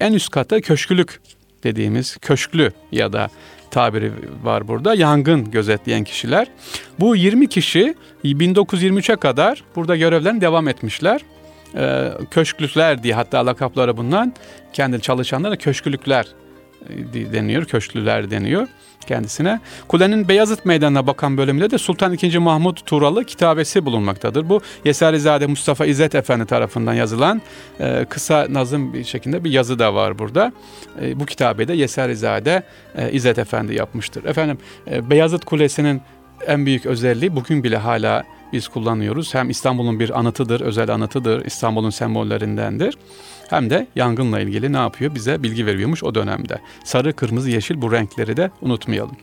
En 0.00 0.12
üst 0.12 0.30
kata 0.30 0.60
köşkülük 0.60 1.20
dediğimiz 1.64 2.16
köşklü 2.16 2.72
ya 2.92 3.12
da 3.12 3.28
tabiri 3.70 4.12
var 4.42 4.68
burada. 4.68 4.94
Yangın 4.94 5.50
gözetleyen 5.50 6.04
kişiler. 6.04 6.46
Bu 7.00 7.16
20 7.16 7.48
kişi 7.48 7.94
1923'e 8.24 9.16
kadar 9.16 9.64
burada 9.76 9.96
görevlerini 9.96 10.40
devam 10.40 10.68
etmişler. 10.68 11.20
Ee, 11.76 12.10
köşklükler 12.30 13.02
diye 13.02 13.14
hatta 13.14 13.46
lakapları 13.46 13.96
bundan. 13.96 14.32
Kendi 14.72 15.00
çalışanlara 15.00 15.56
köşkülükler 15.56 16.26
deniyor, 17.32 17.64
köşklüler 17.64 18.30
deniyor 18.30 18.68
kendisine. 19.04 19.60
Kulenin 19.88 20.28
Beyazıt 20.28 20.64
Meydanı'na 20.64 21.06
bakan 21.06 21.36
bölümünde 21.36 21.70
de 21.70 21.78
Sultan 21.78 22.16
II. 22.22 22.38
Mahmut 22.38 22.86
Turalı 22.86 23.24
kitabesi 23.24 23.86
bulunmaktadır. 23.86 24.48
Bu 24.48 24.60
Yesarizade 24.84 25.46
Mustafa 25.46 25.86
İzzet 25.86 26.14
Efendi 26.14 26.46
tarafından 26.46 26.94
yazılan 26.94 27.42
e, 27.80 28.06
kısa 28.08 28.46
nazım 28.50 28.94
bir 28.94 29.04
şekilde 29.04 29.44
bir 29.44 29.50
yazı 29.50 29.78
da 29.78 29.94
var 29.94 30.18
burada. 30.18 30.52
E, 31.02 31.20
bu 31.20 31.26
kitabede 31.26 31.72
Yesarizade 31.72 32.62
e, 32.96 33.12
İzzet 33.12 33.38
Efendi 33.38 33.74
yapmıştır. 33.74 34.24
Efendim 34.24 34.58
e, 34.90 35.10
Beyazıt 35.10 35.44
Kulesi'nin 35.44 36.02
en 36.46 36.66
büyük 36.66 36.86
özelliği 36.86 37.36
bugün 37.36 37.64
bile 37.64 37.76
hala 37.76 38.24
biz 38.52 38.68
kullanıyoruz. 38.68 39.34
Hem 39.34 39.50
İstanbul'un 39.50 40.00
bir 40.00 40.18
anıtıdır, 40.18 40.60
özel 40.60 40.90
anıtıdır, 40.90 41.44
İstanbul'un 41.44 41.90
sembollerindendir. 41.90 42.98
Hem 43.50 43.70
de 43.70 43.86
yangınla 43.96 44.40
ilgili 44.40 44.72
ne 44.72 44.76
yapıyor 44.76 45.14
bize 45.14 45.42
bilgi 45.42 45.66
veriyormuş 45.66 46.04
o 46.04 46.14
dönemde. 46.14 46.60
Sarı, 46.84 47.12
kırmızı, 47.12 47.50
yeşil 47.50 47.82
bu 47.82 47.92
renkleri 47.92 48.36
de 48.36 48.50
unutmayalım. 48.62 49.16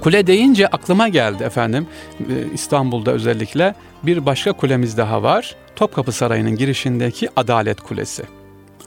Kule 0.00 0.26
deyince 0.26 0.66
aklıma 0.66 1.08
geldi 1.08 1.42
efendim 1.42 1.86
ee, 2.20 2.24
İstanbul'da 2.54 3.12
özellikle 3.12 3.74
bir 4.02 4.26
başka 4.26 4.52
kulemiz 4.52 4.96
daha 4.96 5.22
var. 5.22 5.56
Topkapı 5.76 6.12
Sarayı'nın 6.12 6.56
girişindeki 6.56 7.28
Adalet 7.36 7.80
Kulesi. 7.80 8.37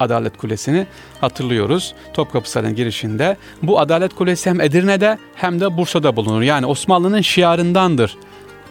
Adalet 0.02 0.38
Kulesi'ni 0.38 0.88
hatırlıyoruz. 1.22 1.94
Topkapı 2.14 2.52
Sarayı'nın 2.52 2.76
girişinde. 2.76 3.38
Bu 3.64 3.80
Adalet 3.80 4.16
Kulesi 4.16 4.50
hem 4.50 4.62
Edirne'de 4.62 5.18
hem 5.36 5.60
de 5.60 5.78
Bursa'da 5.78 6.16
bulunur. 6.16 6.42
Yani 6.42 6.66
Osmanlı'nın 6.66 7.22
şiarındandır 7.22 8.18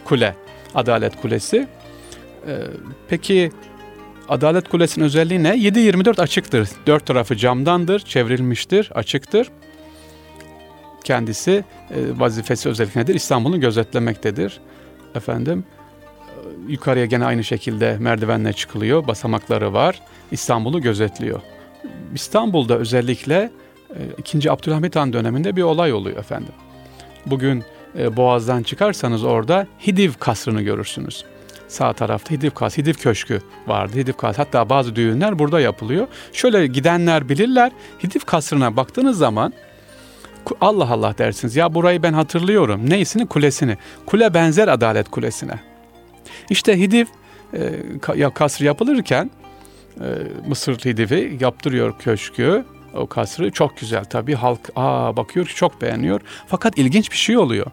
kule, 0.05 0.35
Adalet 0.75 1.21
Kulesi. 1.21 1.67
Ee, 2.47 2.57
peki 3.07 3.51
Adalet 4.29 4.69
Kulesi'nin 4.69 5.05
özelliği 5.05 5.43
ne? 5.43 5.49
7-24 5.49 6.21
açıktır. 6.21 6.69
Dört 6.87 7.05
tarafı 7.05 7.35
camdandır, 7.37 7.99
çevrilmiştir, 7.99 8.91
açıktır. 8.95 9.47
Kendisi 11.03 11.51
e, 11.91 12.19
vazifesi 12.19 12.69
özellikle 12.69 13.01
nedir? 13.01 13.15
İstanbul'u 13.15 13.59
gözetlemektedir. 13.59 14.59
Efendim 15.15 15.63
yukarıya 16.67 17.05
gene 17.05 17.25
aynı 17.25 17.43
şekilde 17.43 17.97
merdivenle 17.99 18.53
çıkılıyor. 18.53 19.07
Basamakları 19.07 19.73
var. 19.73 20.01
İstanbul'u 20.31 20.81
gözetliyor. 20.81 21.41
İstanbul'da 22.13 22.77
özellikle 22.77 23.51
e, 23.89 23.99
2. 24.17 24.51
Abdülhamit 24.51 24.95
Han 24.95 25.13
döneminde 25.13 25.55
bir 25.55 25.61
olay 25.61 25.93
oluyor 25.93 26.17
efendim. 26.17 26.53
Bugün 27.25 27.63
e, 27.97 28.17
Boğaz'dan 28.17 28.63
çıkarsanız 28.63 29.23
orada 29.23 29.67
Hidiv 29.87 30.11
kasrını 30.19 30.61
görürsünüz. 30.61 31.25
Sağ 31.67 31.93
tarafta 31.93 32.35
Hidiv 32.35 32.49
kas, 32.49 32.77
Hidiv 32.77 32.93
köşkü 32.93 33.41
vardı. 33.67 33.97
Hidiv 33.97 34.13
kas 34.13 34.37
hatta 34.37 34.69
bazı 34.69 34.95
düğünler 34.95 35.39
burada 35.39 35.59
yapılıyor. 35.59 36.07
Şöyle 36.33 36.67
gidenler 36.67 37.29
bilirler. 37.29 37.71
Hidiv 38.03 38.19
kasrına 38.25 38.75
baktığınız 38.75 39.17
zaman 39.17 39.53
Allah 40.61 40.89
Allah 40.91 41.17
dersiniz. 41.17 41.55
Ya 41.55 41.73
burayı 41.73 42.03
ben 42.03 42.13
hatırlıyorum. 42.13 42.89
Neysini? 42.89 43.27
Kulesini. 43.27 43.77
Kule 44.05 44.33
benzer 44.33 44.67
Adalet 44.67 45.09
Kulesi'ne. 45.09 45.70
İşte 46.49 46.79
Hidiv 46.79 47.05
e, 47.53 48.29
kasrı 48.33 48.65
yapılırken 48.65 49.31
e, 49.99 50.07
Mısır 50.47 50.79
Hidivi 50.79 51.37
yaptırıyor 51.39 51.99
köşkü. 51.99 52.65
O 52.93 53.07
kasrı 53.07 53.51
çok 53.51 53.77
güzel 53.77 54.05
tabii 54.05 54.35
halk 54.35 54.69
aa 54.75 55.17
bakıyor 55.17 55.45
ki 55.45 55.55
çok 55.55 55.81
beğeniyor. 55.81 56.21
Fakat 56.47 56.77
ilginç 56.77 57.11
bir 57.11 57.17
şey 57.17 57.37
oluyor. 57.37 57.67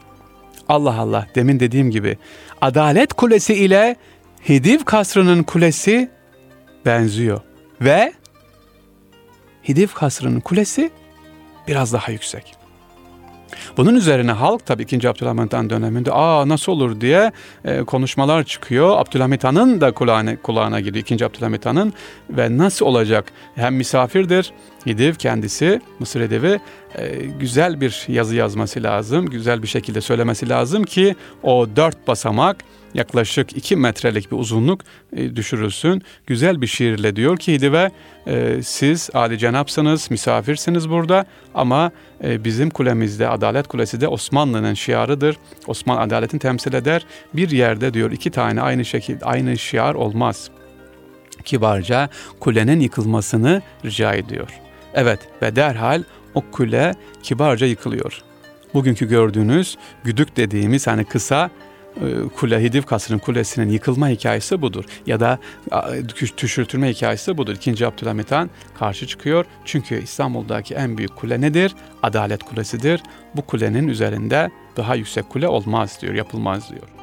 Allah 0.68 1.00
Allah 1.00 1.26
demin 1.34 1.60
dediğim 1.60 1.90
gibi 1.90 2.18
Adalet 2.60 3.12
Kulesi 3.12 3.54
ile 3.54 3.96
Hidiv 4.48 4.80
kasrının 4.84 5.42
kulesi 5.42 6.10
benziyor. 6.86 7.40
Ve 7.80 8.12
Hidiv 9.68 9.88
kasrının 9.88 10.40
kulesi 10.40 10.90
biraz 11.68 11.92
daha 11.92 12.12
yüksek. 12.12 12.57
Bunun 13.76 13.94
üzerine 13.94 14.32
halk 14.32 14.66
tabii 14.66 14.82
2. 14.82 15.08
Abdülhamit 15.08 15.52
Han 15.52 15.70
döneminde 15.70 16.12
aa 16.12 16.48
nasıl 16.48 16.72
olur 16.72 17.00
diye 17.00 17.32
e, 17.64 17.82
konuşmalar 17.82 18.44
çıkıyor. 18.44 18.98
Abdülhamit 18.98 19.44
Han'ın 19.44 19.80
da 19.80 19.92
kulağına, 19.92 20.36
kulağına 20.36 20.80
gidiyor 20.80 21.04
2. 21.04 21.26
Abdülhamit 21.26 21.66
Han'ın 21.66 21.92
ve 22.30 22.58
nasıl 22.58 22.86
olacak? 22.86 23.32
Hem 23.54 23.74
misafirdir, 23.74 24.52
Hidiv 24.86 25.14
kendisi, 25.14 25.80
Mısır 25.98 26.20
Edevi 26.20 26.60
e, 26.98 27.16
güzel 27.40 27.80
bir 27.80 28.04
yazı 28.08 28.36
yazması 28.36 28.82
lazım, 28.82 29.26
güzel 29.26 29.62
bir 29.62 29.68
şekilde 29.68 30.00
söylemesi 30.00 30.48
lazım 30.48 30.84
ki 30.84 31.16
o 31.42 31.66
dört 31.76 32.08
basamak 32.08 32.56
yaklaşık 32.94 33.56
2 33.56 33.76
metrelik 33.76 34.32
bir 34.32 34.36
uzunluk 34.36 34.80
e, 35.12 35.36
düşürülsün. 35.36 36.02
Güzel 36.26 36.60
bir 36.60 36.66
şiirle 36.66 37.16
diyor 37.16 37.36
ki 37.36 37.52
Hidive 37.52 37.90
e, 38.26 38.62
siz 38.62 39.10
âli 39.14 39.38
cenapsınız, 39.38 40.10
misafirsiniz 40.10 40.90
burada 40.90 41.26
ama 41.54 41.90
e, 42.24 42.44
bizim 42.44 42.70
kulemizde, 42.70 43.28
Adalet 43.28 43.68
Kulesi 43.68 44.00
de 44.00 44.08
Osmanlı'nın 44.08 44.74
şiarıdır. 44.74 45.36
Osman 45.66 45.96
adaletin 45.96 46.38
temsil 46.38 46.72
eder. 46.72 47.06
Bir 47.34 47.50
yerde 47.50 47.94
diyor 47.94 48.10
iki 48.10 48.30
tane 48.30 48.62
aynı 48.62 48.84
şekilde 48.84 49.24
aynı 49.24 49.58
şiar 49.58 49.94
olmaz. 49.94 50.50
Kibarca 51.44 52.08
kulenin 52.40 52.80
yıkılmasını 52.80 53.62
rica 53.84 54.14
ediyor. 54.14 54.48
Evet 54.94 55.20
ve 55.42 55.56
derhal 55.56 56.02
o 56.34 56.44
kule 56.52 56.94
kibarca 57.22 57.66
yıkılıyor. 57.66 58.22
Bugünkü 58.74 59.08
gördüğünüz 59.08 59.76
güdük 60.04 60.36
dediğimiz 60.36 60.86
hani 60.86 61.04
kısa 61.04 61.50
kule 62.36 62.62
Hidiv 62.62 62.82
Kasrı'nın 62.82 63.18
kulesinin 63.18 63.70
yıkılma 63.70 64.08
hikayesi 64.08 64.62
budur. 64.62 64.84
Ya 65.06 65.20
da 65.20 65.38
düşürtülme 66.38 66.90
hikayesi 66.90 67.36
budur. 67.36 67.54
İkinci 67.54 67.86
Abdülhamit 67.86 68.32
Han 68.32 68.50
karşı 68.78 69.06
çıkıyor. 69.06 69.44
Çünkü 69.64 70.02
İstanbul'daki 70.02 70.74
en 70.74 70.98
büyük 70.98 71.16
kule 71.16 71.40
nedir? 71.40 71.74
Adalet 72.02 72.42
Kulesi'dir. 72.42 73.02
Bu 73.36 73.42
kulenin 73.42 73.88
üzerinde 73.88 74.50
daha 74.76 74.94
yüksek 74.94 75.28
kule 75.28 75.48
olmaz 75.48 75.98
diyor, 76.02 76.14
yapılmaz 76.14 76.70
diyor. 76.70 76.97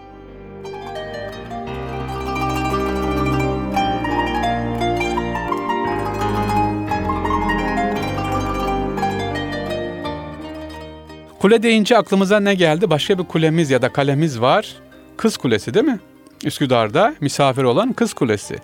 Kule 11.45 11.63
deyince 11.63 11.97
aklımıza 11.97 12.39
ne 12.39 12.55
geldi? 12.55 12.89
Başka 12.89 13.19
bir 13.19 13.23
kulemiz 13.23 13.71
ya 13.71 13.81
da 13.81 13.93
kalemiz 13.93 14.41
var. 14.41 14.75
Kız 15.17 15.38
Kulesi 15.38 15.73
değil 15.73 15.86
mi? 15.86 15.99
Üsküdar'da 16.43 17.15
misafir 17.21 17.63
olan 17.63 17.93
Kız 17.93 18.13
Kulesi. 18.13 18.56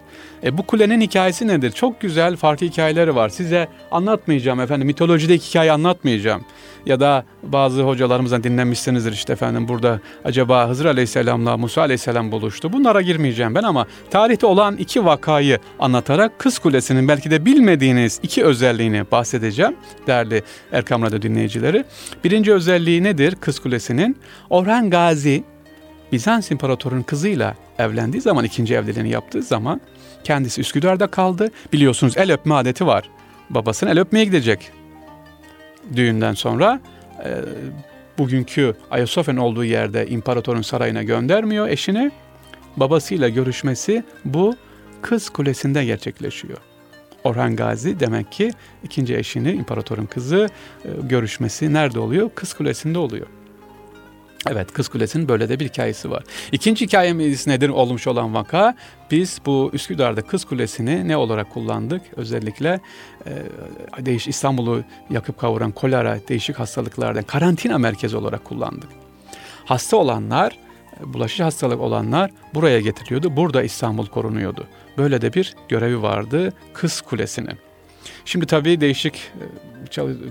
E, 0.43 0.57
bu 0.57 0.63
kulenin 0.63 1.01
hikayesi 1.01 1.47
nedir? 1.47 1.71
Çok 1.71 2.01
güzel 2.01 2.35
farklı 2.35 2.67
hikayeleri 2.67 3.15
var. 3.15 3.29
Size 3.29 3.67
anlatmayacağım 3.91 4.59
efendim. 4.59 4.87
Mitolojideki 4.87 5.49
hikaye 5.49 5.71
anlatmayacağım. 5.71 6.45
Ya 6.85 6.99
da 6.99 7.25
bazı 7.43 7.81
hocalarımızdan 7.81 8.43
dinlemişsinizdir 8.43 9.11
işte 9.11 9.33
efendim 9.33 9.67
burada 9.67 9.99
acaba 10.25 10.69
Hızır 10.69 10.85
Aleyhisselam'la 10.85 11.57
Musa 11.57 11.81
Aleyhisselam 11.81 12.31
buluştu. 12.31 12.73
Bunlara 12.73 13.01
girmeyeceğim 13.01 13.55
ben 13.55 13.63
ama 13.63 13.87
tarihte 14.11 14.45
olan 14.45 14.77
iki 14.77 15.05
vakayı 15.05 15.59
anlatarak 15.79 16.39
Kız 16.39 16.59
Kulesi'nin 16.59 17.07
belki 17.07 17.31
de 17.31 17.45
bilmediğiniz 17.45 18.19
iki 18.23 18.43
özelliğini 18.43 19.11
bahsedeceğim 19.11 19.75
değerli 20.07 20.43
Erkam 20.71 21.01
Radyo 21.01 21.21
dinleyicileri. 21.21 21.85
Birinci 22.23 22.53
özelliği 22.53 23.03
nedir 23.03 23.35
Kız 23.41 23.59
Kulesi'nin? 23.59 24.17
Orhan 24.49 24.89
Gazi 24.89 25.43
Bizans 26.11 26.51
İmparatorunun 26.51 27.03
kızıyla 27.03 27.55
evlendiği 27.79 28.21
zaman 28.21 28.45
ikinci 28.45 28.75
evliliğini 28.75 29.09
yaptığı 29.09 29.43
zaman 29.43 29.81
kendisi 30.23 30.61
Üsküdar'da 30.61 31.07
kaldı. 31.07 31.51
Biliyorsunuz 31.73 32.17
el 32.17 32.33
öpme 32.33 32.53
adeti 32.53 32.87
var. 32.87 33.09
Babasını 33.49 33.89
el 33.89 33.99
öpmeye 33.99 34.25
gidecek. 34.25 34.71
Düğünden 35.95 36.33
sonra 36.33 36.81
e, 37.25 37.29
bugünkü 38.17 38.75
Ayasofya'nın 38.91 39.39
olduğu 39.39 39.65
yerde 39.65 40.07
imparatorun 40.07 40.61
sarayına 40.61 41.03
göndermiyor 41.03 41.67
eşini. 41.67 42.11
Babasıyla 42.77 43.29
görüşmesi 43.29 44.03
bu 44.25 44.55
Kız 45.01 45.29
Kulesi'nde 45.29 45.85
gerçekleşiyor. 45.85 46.57
Orhan 47.23 47.55
Gazi 47.55 47.99
demek 47.99 48.31
ki 48.31 48.51
ikinci 48.83 49.15
eşini 49.15 49.51
imparatorun 49.51 50.05
kızı 50.05 50.49
e, 50.85 50.89
görüşmesi 51.03 51.73
nerede 51.73 51.99
oluyor? 51.99 52.29
Kız 52.35 52.53
Kulesi'nde 52.53 52.99
oluyor. 52.99 53.27
Evet 54.49 54.73
Kız 54.73 54.89
Kulesi'nin 54.89 55.27
böyle 55.27 55.49
de 55.49 55.59
bir 55.59 55.65
hikayesi 55.65 56.11
var. 56.11 56.23
İkinci 56.51 56.85
hikayemiz 56.85 57.47
nedir 57.47 57.69
olmuş 57.69 58.07
olan 58.07 58.33
vaka? 58.33 58.75
Biz 59.11 59.41
bu 59.45 59.69
Üsküdar'da 59.73 60.21
Kız 60.21 60.45
Kulesi'ni 60.45 61.07
ne 61.07 61.17
olarak 61.17 61.49
kullandık? 61.49 62.01
Özellikle 62.15 62.79
e, 63.25 63.31
değiş 64.05 64.27
İstanbul'u 64.27 64.83
yakıp 65.09 65.39
kavuran 65.39 65.71
kolera 65.71 66.19
değişik 66.27 66.59
hastalıklardan 66.59 67.23
karantina 67.23 67.77
merkezi 67.77 68.17
olarak 68.17 68.45
kullandık. 68.45 68.89
Hasta 69.65 69.97
olanlar, 69.97 70.57
bulaşıcı 71.05 71.43
hastalık 71.43 71.79
olanlar 71.81 72.31
buraya 72.53 72.79
getiriliyordu. 72.79 73.35
Burada 73.35 73.63
İstanbul 73.63 74.05
korunuyordu. 74.05 74.67
Böyle 74.97 75.21
de 75.21 75.33
bir 75.33 75.55
görevi 75.69 76.01
vardı 76.01 76.53
Kız 76.73 77.01
Kulesi'nin. 77.01 77.57
Şimdi 78.25 78.45
tabii 78.45 78.81
değişik 78.81 79.15
e, 79.15 79.70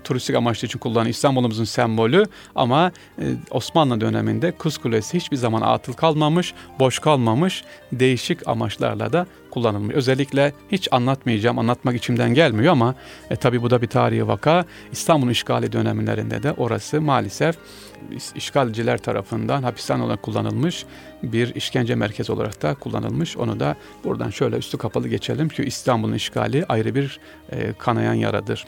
turistik 0.05 0.37
amaçlı 0.37 0.67
için 0.67 0.79
kullanılan 0.79 1.09
İstanbul'umuzun 1.09 1.65
sembolü 1.65 2.25
ama 2.55 2.93
e, 3.19 3.25
Osmanlı 3.51 4.01
döneminde 4.01 4.53
Kız 4.53 4.79
Kulesi 4.79 5.17
hiçbir 5.17 5.37
zaman 5.37 5.61
atıl 5.61 5.93
kalmamış, 5.93 6.55
boş 6.79 6.99
kalmamış, 6.99 7.65
değişik 7.93 8.49
amaçlarla 8.49 9.13
da 9.13 9.27
kullanılmış. 9.51 9.97
Özellikle 9.97 10.53
hiç 10.73 10.89
anlatmayacağım, 10.91 11.59
anlatmak 11.59 11.97
içimden 11.97 12.35
gelmiyor 12.35 12.73
ama 12.73 12.95
e, 13.31 13.37
tabii 13.37 13.63
bu 13.63 13.71
da 13.71 13.83
bir 13.83 13.87
tarihi 13.87 14.29
vaka. 14.29 14.65
İstanbul'un 14.93 15.31
işgali 15.31 15.73
dönemlerinde 15.73 16.43
de 16.43 16.53
orası 16.53 17.01
maalesef 17.01 17.57
işgalciler 18.35 18.99
tarafından 18.99 19.63
hapishane 19.63 20.03
olarak 20.03 20.23
kullanılmış 20.23 20.85
bir 21.23 21.55
işkence 21.55 21.95
merkezi 21.95 22.33
olarak 22.33 22.63
da 22.63 22.75
kullanılmış. 22.75 23.37
Onu 23.37 23.61
da 23.61 23.77
buradan 24.05 24.31
şöyle 24.31 24.57
üstü 24.57 24.79
kapalı 24.79 25.09
geçelim 25.09 25.49
ki 25.49 25.63
İstanbul'un 25.63 26.15
işgali 26.15 26.65
ayrı 26.69 26.95
bir 26.95 27.21
e, 27.53 27.73
kanayan 27.73 28.15
yaradır. 28.15 28.67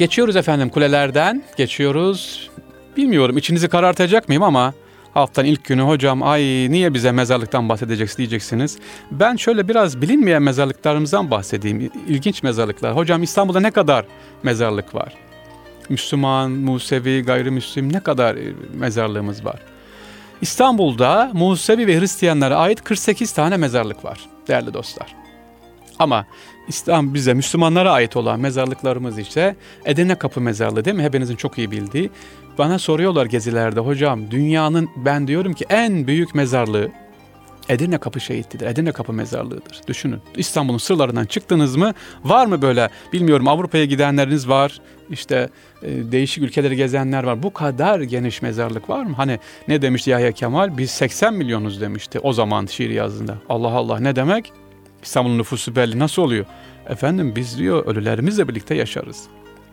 Geçiyoruz 0.00 0.36
efendim 0.36 0.68
kulelerden, 0.68 1.42
geçiyoruz. 1.56 2.50
Bilmiyorum 2.96 3.38
içinizi 3.38 3.68
karartacak 3.68 4.28
mıyım 4.28 4.42
ama 4.42 4.74
haftanın 5.14 5.46
ilk 5.46 5.64
günü 5.64 5.82
hocam 5.82 6.22
ay 6.22 6.42
niye 6.70 6.94
bize 6.94 7.12
mezarlıktan 7.12 7.68
bahsedeceksin 7.68 8.16
diyeceksiniz. 8.16 8.78
Ben 9.10 9.36
şöyle 9.36 9.68
biraz 9.68 10.02
bilinmeyen 10.02 10.42
mezarlıklarımızdan 10.42 11.30
bahsedeyim. 11.30 11.90
İlginç 12.08 12.42
mezarlıklar. 12.42 12.96
Hocam 12.96 13.22
İstanbul'da 13.22 13.60
ne 13.60 13.70
kadar 13.70 14.04
mezarlık 14.42 14.94
var? 14.94 15.14
Müslüman, 15.88 16.50
Musevi, 16.50 17.22
gayrimüslim 17.22 17.92
ne 17.92 18.00
kadar 18.00 18.34
e, 18.34 18.52
mezarlığımız 18.74 19.44
var? 19.44 19.60
İstanbul'da 20.40 21.30
Musevi 21.34 21.86
ve 21.86 22.00
Hristiyanlara 22.00 22.56
ait 22.56 22.84
48 22.84 23.32
tane 23.32 23.56
mezarlık 23.56 24.04
var 24.04 24.20
değerli 24.48 24.74
dostlar. 24.74 25.14
Ama 25.98 26.26
İslam 26.68 27.14
bize 27.14 27.34
Müslümanlara 27.34 27.92
ait 27.92 28.16
olan 28.16 28.40
mezarlıklarımız 28.40 29.18
ise 29.18 29.56
Edirne 29.84 30.14
Kapı 30.14 30.40
Mezarlığı 30.40 30.84
değil 30.84 30.96
mi? 30.96 31.02
Hepinizin 31.02 31.36
çok 31.36 31.58
iyi 31.58 31.70
bildiği. 31.70 32.10
Bana 32.58 32.78
soruyorlar 32.78 33.26
gezilerde 33.26 33.80
hocam 33.80 34.30
dünyanın 34.30 34.88
ben 34.96 35.26
diyorum 35.26 35.52
ki 35.52 35.66
en 35.68 36.06
büyük 36.06 36.34
mezarlığı 36.34 36.90
Edirne 37.68 37.98
Kapı 37.98 38.20
Şehitlidir. 38.20 38.66
Edirne 38.66 38.92
Kapı 38.92 39.12
Mezarlığı'dır. 39.12 39.80
Düşünün. 39.86 40.18
İstanbul'un 40.36 40.78
sırlarından 40.78 41.24
çıktınız 41.24 41.76
mı? 41.76 41.94
Var 42.24 42.46
mı 42.46 42.62
böyle? 42.62 42.90
Bilmiyorum 43.12 43.48
Avrupa'ya 43.48 43.84
gidenleriniz 43.84 44.48
var. 44.48 44.80
İşte 45.10 45.48
e, 45.82 46.12
değişik 46.12 46.44
ülkeleri 46.44 46.76
gezenler 46.76 47.24
var. 47.24 47.42
Bu 47.42 47.52
kadar 47.52 48.00
geniş 48.00 48.42
mezarlık 48.42 48.90
var 48.90 49.04
mı? 49.04 49.14
Hani 49.16 49.38
ne 49.68 49.82
demişti 49.82 50.10
Yahya 50.10 50.32
Kemal? 50.32 50.78
Biz 50.78 50.90
80 50.90 51.34
milyonuz 51.34 51.80
demişti 51.80 52.18
o 52.18 52.32
zaman 52.32 52.66
şiir 52.66 52.90
yazdığında. 52.90 53.38
Allah 53.48 53.70
Allah 53.70 54.00
ne 54.00 54.16
demek? 54.16 54.52
İstanbul'un 55.02 55.38
nüfusu 55.38 55.76
belli. 55.76 55.98
Nasıl 55.98 56.22
oluyor? 56.22 56.44
Efendim 56.88 57.32
biz 57.36 57.58
diyor 57.58 57.86
ölülerimizle 57.86 58.48
birlikte 58.48 58.74
yaşarız. 58.74 59.28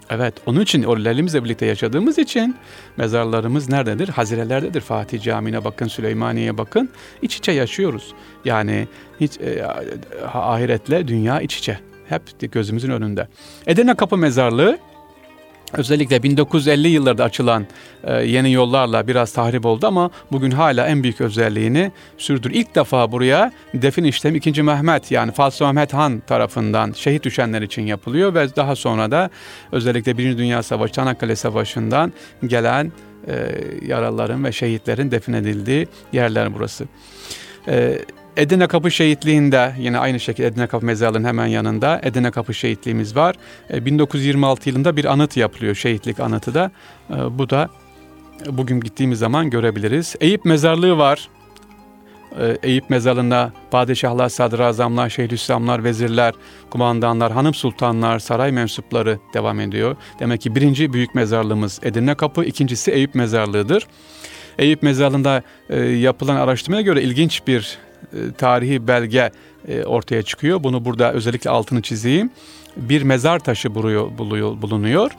Evet 0.10 0.34
onun 0.46 0.62
için 0.62 0.84
ölülerimizle 0.84 1.44
birlikte 1.44 1.66
yaşadığımız 1.66 2.18
için 2.18 2.56
mezarlarımız 2.98 3.70
nerededir? 3.70 4.10
Hazirelerdedir. 4.10 4.82
Fatih 4.82 5.22
Camii'ne 5.22 5.64
bakın, 5.64 5.88
Süleymaniye'ye 5.88 6.58
bakın. 6.58 6.90
İç 7.22 7.38
içe 7.38 7.52
yaşıyoruz. 7.52 8.14
Yani 8.46 8.88
hiç 9.20 9.38
e, 9.42 9.66
ahiretle 10.34 11.08
dünya 11.08 11.42
iç 11.42 11.58
içe. 11.58 11.80
Hep 12.10 12.52
gözümüzün 12.52 12.92
önünde. 12.92 13.28
Edirne 13.68 13.96
Kapı 13.96 14.18
Mezarlığı 14.18 14.78
Özellikle 15.74 16.24
1950 16.24 16.88
yıllarda 16.88 17.24
açılan 17.24 17.66
e, 18.04 18.14
yeni 18.14 18.52
yollarla 18.52 19.08
biraz 19.08 19.34
tahrip 19.34 19.66
oldu 19.66 19.88
ama 19.88 20.12
bugün 20.32 20.52
hala 20.52 20.88
en 20.88 21.04
büyük 21.04 21.22
özelliğini 21.22 21.92
sürdür. 22.18 22.52
İlk 22.52 22.76
defa 22.76 23.12
buraya 23.12 23.52
defin 23.74 24.04
işlemi 24.04 24.38
2. 24.38 24.64
Mehmet 24.64 25.12
yani 25.12 25.32
Fatih 25.32 25.66
Mehmet 25.66 25.94
Han 25.94 26.20
tarafından 26.20 26.92
şehit 26.92 27.24
düşenler 27.24 27.62
için 27.62 27.82
yapılıyor 27.82 28.34
ve 28.34 28.56
daha 28.56 28.76
sonra 28.76 29.12
da 29.12 29.30
özellikle 29.72 30.18
1. 30.18 30.38
Dünya 30.38 30.64
Savaşı, 30.64 30.94
Çanakkale 30.94 31.36
Savaşı'ndan 31.36 32.14
gelen 32.46 32.92
e, 33.28 33.34
yaralıların 33.88 34.44
ve 34.44 34.52
şehitlerin 34.52 35.12
defnedildiği 35.12 35.88
yerler 36.14 36.54
burası. 36.54 36.86
Edirne 38.38 38.68
Kapı 38.68 38.92
Şehitliği'nde 38.92 39.74
yine 39.80 39.98
aynı 39.98 40.20
şekilde 40.20 40.48
Edirne 40.48 40.68
Kapı 40.68 40.86
Mezarlığı'nın 40.86 41.28
hemen 41.28 41.46
yanında 41.46 42.00
Edirne 42.04 42.32
Kapı 42.32 42.54
Şehitliğimiz 42.54 43.16
var. 43.16 43.36
1926 43.70 44.62
e, 44.62 44.70
yılında 44.70 44.98
bir 44.98 45.06
anıt 45.06 45.38
yapılıyor 45.38 45.76
şehitlik 45.76 46.20
anıtı 46.20 46.54
da. 46.54 46.72
E, 47.10 47.38
bu 47.38 47.50
da 47.50 47.70
bugün 48.50 48.80
gittiğimiz 48.80 49.20
zaman 49.20 49.50
görebiliriz. 49.50 50.16
Eyüp 50.20 50.46
Mezarlığı 50.46 50.98
var. 50.98 51.30
E, 52.40 52.58
Eyüp 52.64 52.90
Mezarlığı'nda 52.90 53.52
padişahlar, 53.72 54.30
sadrazamlar, 54.30 55.10
şeyhülislamlar, 55.10 55.84
vezirler, 55.84 56.34
kumandanlar, 56.70 57.32
hanım 57.32 57.54
sultanlar, 57.54 58.20
saray 58.20 58.52
mensupları 58.52 59.20
devam 59.34 59.60
ediyor. 59.60 59.96
Demek 60.20 60.42
ki 60.42 60.56
birinci 60.56 60.94
büyük 60.94 61.16
mezarlığımız 61.16 61.80
Edirne 61.84 62.16
Kapı, 62.16 62.44
ikincisi 62.44 62.92
Eyüp 62.92 63.16
Mezarlığı'dır. 63.16 63.88
Eyüp 64.58 64.84
Mezarlığı'nda 64.84 65.44
yapılan 65.84 66.36
araştırmaya 66.36 66.82
göre 66.82 67.02
ilginç 67.02 67.48
bir 67.48 67.87
tarihi 68.38 68.88
belge 68.88 69.32
e, 69.68 69.84
ortaya 69.84 70.22
çıkıyor. 70.22 70.64
Bunu 70.64 70.86
burada 70.86 71.14
özellikle 71.14 71.50
altını 71.50 71.82
çizeyim. 71.82 72.30
Bir 72.78 73.02
mezar 73.02 73.40
taşı 73.40 73.76
bulunuyor. 73.76 75.12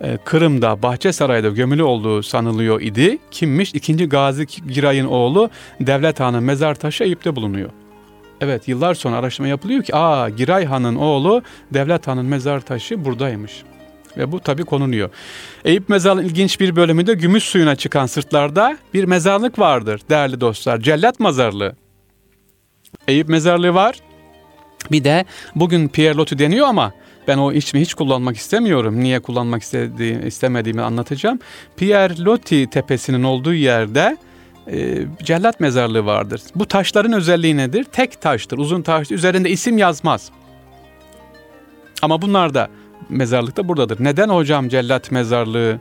E, 0.00 0.18
Kırım'da 0.24 0.82
Bahçesaray'da 0.82 1.48
gömülü 1.48 1.82
olduğu 1.82 2.22
sanılıyor 2.22 2.80
idi. 2.80 3.18
Kimmiş? 3.30 3.74
İkinci 3.74 4.08
Gazi 4.08 4.46
Giray'ın 4.46 5.06
oğlu 5.06 5.50
Devlet 5.80 6.20
Han'ın 6.20 6.42
mezar 6.42 6.74
taşı 6.74 7.04
Eyüp'te 7.04 7.36
bulunuyor. 7.36 7.70
Evet 8.40 8.68
yıllar 8.68 8.94
sonra 8.94 9.16
araştırma 9.16 9.48
yapılıyor 9.48 9.82
ki 9.82 9.96
aa 9.96 10.28
Giray 10.28 10.64
Han'ın 10.64 10.96
oğlu 10.96 11.42
Devlet 11.74 12.08
Han'ın 12.08 12.26
mezar 12.26 12.60
taşı 12.60 13.04
buradaymış. 13.04 13.62
Ve 14.16 14.32
bu 14.32 14.40
tabi 14.40 14.64
konunuyor. 14.64 15.10
Eyüp 15.64 15.88
mezarlığın 15.88 16.24
ilginç 16.24 16.60
bir 16.60 16.76
bölümünde 16.76 17.14
gümüş 17.14 17.44
suyuna 17.44 17.76
çıkan 17.76 18.06
sırtlarda 18.06 18.78
bir 18.94 19.04
mezarlık 19.04 19.58
vardır 19.58 20.00
değerli 20.10 20.40
dostlar. 20.40 20.80
Cellat 20.80 21.20
mezarlığı. 21.20 21.81
Eyüp 23.08 23.28
mezarlığı 23.28 23.74
var. 23.74 23.96
Bir 24.90 25.04
de 25.04 25.24
bugün 25.54 25.88
Pierre 25.88 26.16
Loti 26.16 26.38
deniyor 26.38 26.66
ama 26.66 26.92
ben 27.28 27.38
o 27.38 27.52
ismi 27.52 27.80
hiç 27.80 27.94
kullanmak 27.94 28.36
istemiyorum. 28.36 29.00
Niye 29.00 29.20
kullanmak 29.20 29.62
istediğim, 29.62 30.26
istemediğimi 30.26 30.82
anlatacağım. 30.82 31.38
Pierre 31.76 32.24
Loti 32.24 32.70
tepesinin 32.70 33.22
olduğu 33.22 33.54
yerde 33.54 34.16
e, 34.70 34.98
cellat 35.22 35.60
mezarlığı 35.60 36.06
vardır. 36.06 36.40
Bu 36.54 36.66
taşların 36.66 37.12
özelliği 37.12 37.56
nedir? 37.56 37.84
Tek 37.84 38.20
taştır, 38.20 38.58
uzun 38.58 38.82
taş. 38.82 39.10
Üzerinde 39.10 39.50
isim 39.50 39.78
yazmaz. 39.78 40.30
Ama 42.02 42.22
bunlar 42.22 42.54
da 42.54 42.68
mezarlık 43.08 43.56
da 43.56 43.68
buradadır. 43.68 44.04
Neden 44.04 44.28
hocam 44.28 44.68
cellat 44.68 45.10
mezarlığı? 45.10 45.80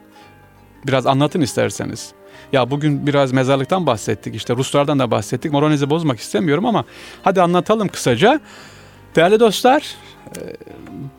Biraz 0.88 1.08
anlatın 1.08 1.42
isterseniz. 1.42 2.14
Ya 2.54 2.72
bugün 2.72 3.08
biraz 3.08 3.32
mezarlıktan 3.32 3.86
bahsettik 3.86 4.36
işte 4.36 4.56
Ruslardan 4.56 5.00
da 5.00 5.12
bahsettik. 5.12 5.52
Moralinizi 5.52 5.90
bozmak 5.90 6.20
istemiyorum 6.20 6.66
ama 6.66 6.86
hadi 7.24 7.42
anlatalım 7.42 7.88
kısaca. 7.88 8.40
Değerli 9.16 9.40
dostlar 9.40 9.96
e, 10.38 10.42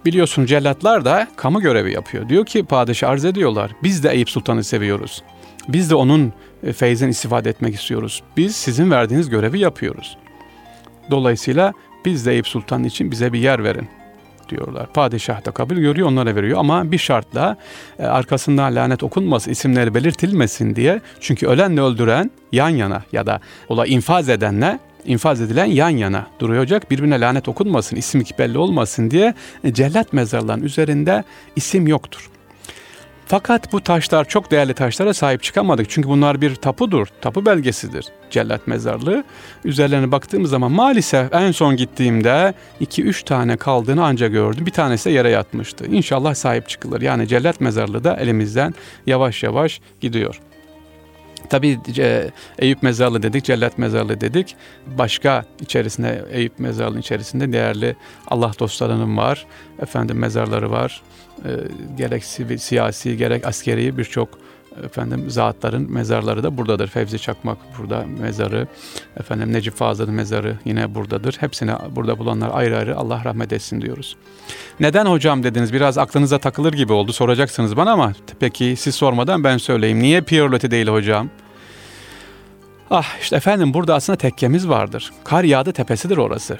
biliyorsun 0.04 0.46
cellatlar 0.46 1.04
da 1.04 1.28
kamu 1.36 1.60
görevi 1.60 1.92
yapıyor. 1.92 2.28
Diyor 2.28 2.46
ki 2.46 2.64
padişah 2.64 3.10
arz 3.10 3.24
ediyorlar. 3.24 3.70
Biz 3.82 4.04
de 4.04 4.10
Eyüp 4.10 4.30
Sultan'ı 4.30 4.64
seviyoruz. 4.64 5.22
Biz 5.68 5.90
de 5.90 5.94
onun 5.94 6.32
e, 6.62 6.72
feyzden 6.72 7.08
istifade 7.08 7.50
etmek 7.50 7.74
istiyoruz. 7.74 8.22
Biz 8.36 8.56
sizin 8.56 8.90
verdiğiniz 8.90 9.30
görevi 9.30 9.58
yapıyoruz. 9.58 10.16
Dolayısıyla 11.10 11.72
biz 12.04 12.26
de 12.26 12.32
Eyüp 12.32 12.48
Sultan 12.48 12.84
için 12.84 13.10
bize 13.10 13.32
bir 13.32 13.38
yer 13.38 13.64
verin 13.64 13.88
diyorlar. 14.52 14.86
Padişah 14.92 15.44
da 15.44 15.50
kabul 15.50 15.76
görüyor 15.76 16.08
onlara 16.08 16.36
veriyor 16.36 16.58
ama 16.58 16.92
bir 16.92 16.98
şartla 16.98 17.56
e, 17.98 18.06
arkasından 18.06 18.74
lanet 18.74 19.02
okunması 19.02 19.50
isimleri 19.50 19.94
belirtilmesin 19.94 20.76
diye. 20.76 21.00
Çünkü 21.20 21.46
ölenle 21.46 21.80
öldüren 21.80 22.30
yan 22.52 22.68
yana 22.68 23.02
ya 23.12 23.26
da 23.26 23.40
ola 23.68 23.86
infaz 23.86 24.28
edenle 24.28 24.78
infaz 25.04 25.40
edilen 25.40 25.64
yan 25.64 25.88
yana 25.88 26.26
duruyacak. 26.40 26.90
Birbirine 26.90 27.20
lanet 27.20 27.48
okunmasın, 27.48 27.96
isim 27.96 28.24
belli 28.38 28.58
olmasın 28.58 29.10
diye 29.10 29.34
e, 29.64 29.74
cellat 29.74 30.12
mezarlarının 30.12 30.64
üzerinde 30.64 31.24
isim 31.56 31.86
yoktur. 31.86 32.30
Fakat 33.26 33.72
bu 33.72 33.80
taşlar 33.80 34.24
çok 34.24 34.50
değerli 34.50 34.74
taşlara 34.74 35.14
sahip 35.14 35.42
çıkamadık. 35.42 35.90
Çünkü 35.90 36.08
bunlar 36.08 36.40
bir 36.40 36.54
tapudur, 36.54 37.06
tapu 37.20 37.46
belgesidir 37.46 38.04
cellat 38.32 38.66
mezarlığı. 38.66 39.24
Üzerlerine 39.64 40.12
baktığımız 40.12 40.50
zaman 40.50 40.72
maalesef 40.72 41.34
en 41.34 41.52
son 41.52 41.76
gittiğimde 41.76 42.54
2-3 42.80 43.24
tane 43.24 43.56
kaldığını 43.56 44.04
ancak 44.04 44.32
gördüm. 44.32 44.66
Bir 44.66 44.70
tanesi 44.70 45.10
de 45.10 45.14
yere 45.14 45.30
yatmıştı. 45.30 45.86
İnşallah 45.86 46.34
sahip 46.34 46.68
çıkılır. 46.68 47.00
Yani 47.00 47.28
cellat 47.28 47.60
mezarlığı 47.60 48.04
da 48.04 48.16
elimizden 48.16 48.74
yavaş 49.06 49.42
yavaş 49.42 49.80
gidiyor. 50.00 50.40
Tabi 51.52 51.78
e, 51.98 52.30
Eyüp 52.58 52.82
Mezarlığı 52.82 53.22
dedik, 53.22 53.44
Cellat 53.44 53.78
Mezarlığı 53.78 54.20
dedik. 54.20 54.56
Başka 54.98 55.44
içerisinde 55.60 56.24
Eyüp 56.30 56.58
Mezarlığı 56.58 56.98
içerisinde 56.98 57.52
değerli 57.52 57.96
Allah 58.28 58.52
dostlarının 58.58 59.16
var. 59.16 59.46
Efendim 59.82 60.18
mezarları 60.18 60.70
var. 60.70 61.02
E, 61.44 61.50
gerek 61.96 62.24
siyasi 62.60 63.16
gerek 63.16 63.46
askeri 63.46 63.98
birçok 63.98 64.28
efendim 64.84 65.30
zatların 65.30 65.92
mezarları 65.92 66.42
da 66.42 66.56
buradadır. 66.56 66.88
Fevzi 66.88 67.18
Çakmak 67.18 67.58
burada 67.78 68.04
mezarı, 68.20 68.66
efendim 69.20 69.52
Necip 69.52 69.74
Fazıl'ın 69.74 70.14
mezarı 70.14 70.58
yine 70.64 70.94
buradadır. 70.94 71.36
Hepsine 71.40 71.74
burada 71.90 72.18
bulanlar 72.18 72.50
ayrı 72.52 72.78
ayrı 72.78 72.96
Allah 72.96 73.22
rahmet 73.24 73.52
etsin 73.52 73.80
diyoruz. 73.80 74.16
Neden 74.80 75.06
hocam 75.06 75.42
dediniz? 75.42 75.72
Biraz 75.72 75.98
aklınıza 75.98 76.38
takılır 76.38 76.72
gibi 76.72 76.92
oldu. 76.92 77.12
Soracaksınız 77.12 77.76
bana 77.76 77.92
ama 77.92 78.12
peki 78.40 78.74
siz 78.76 78.94
sormadan 78.94 79.44
ben 79.44 79.56
söyleyeyim. 79.56 80.00
Niye 80.00 80.20
Pierre 80.20 80.70
değil 80.70 80.86
hocam? 80.86 81.30
Ah 82.94 83.20
işte 83.20 83.36
efendim 83.36 83.74
burada 83.74 83.94
aslında 83.94 84.16
tekkemiz 84.16 84.68
vardır. 84.68 85.10
Kar 85.24 85.44
yağdı 85.44 85.72
tepesidir 85.72 86.16
orası 86.16 86.58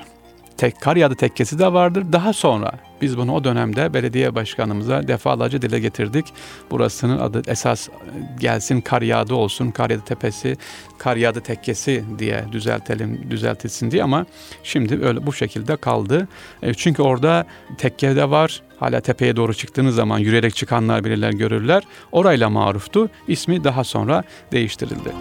tek, 0.63 0.81
kar 0.81 0.97
yağdı 0.97 1.15
tekkesi 1.15 1.59
de 1.59 1.73
vardır. 1.73 2.05
Daha 2.13 2.33
sonra 2.33 2.73
biz 3.01 3.19
bunu 3.19 3.35
o 3.35 3.45
dönemde 3.45 3.95
belediye 3.95 4.35
başkanımıza 4.35 5.09
defalarca 5.09 5.63
dile 5.63 5.81
getirdik. 5.81 6.27
Burasının 6.71 7.19
adı 7.19 7.43
esas 7.47 7.89
e, 7.89 7.93
gelsin 8.41 8.81
kar 8.81 9.03
yağdı 9.03 9.35
olsun, 9.35 9.71
kar 9.71 9.91
yağdı 9.91 10.05
tepesi, 10.05 10.57
kar 10.99 11.17
yağdı 11.17 11.41
tekkesi 11.41 12.05
diye 12.19 12.45
düzeltelim, 12.53 13.31
düzeltilsin 13.31 13.91
diye 13.91 14.03
ama 14.03 14.27
şimdi 14.63 15.07
öyle 15.07 15.27
bu 15.27 15.33
şekilde 15.33 15.77
kaldı. 15.77 16.29
E, 16.63 16.75
çünkü 16.75 17.03
orada 17.03 17.47
tekke 17.79 18.17
de 18.17 18.31
var. 18.31 18.63
Hala 18.79 19.01
tepeye 19.01 19.37
doğru 19.37 19.55
çıktığınız 19.55 19.95
zaman 19.95 20.19
yürüyerek 20.19 20.57
çıkanlar 20.57 21.05
bilirler, 21.05 21.33
görürler. 21.33 21.83
Orayla 22.13 22.51
maruftu. 22.51 23.11
İsmi 23.29 23.65
daha 23.65 23.85
sonra 23.85 24.25
değiştirildi. 24.53 25.13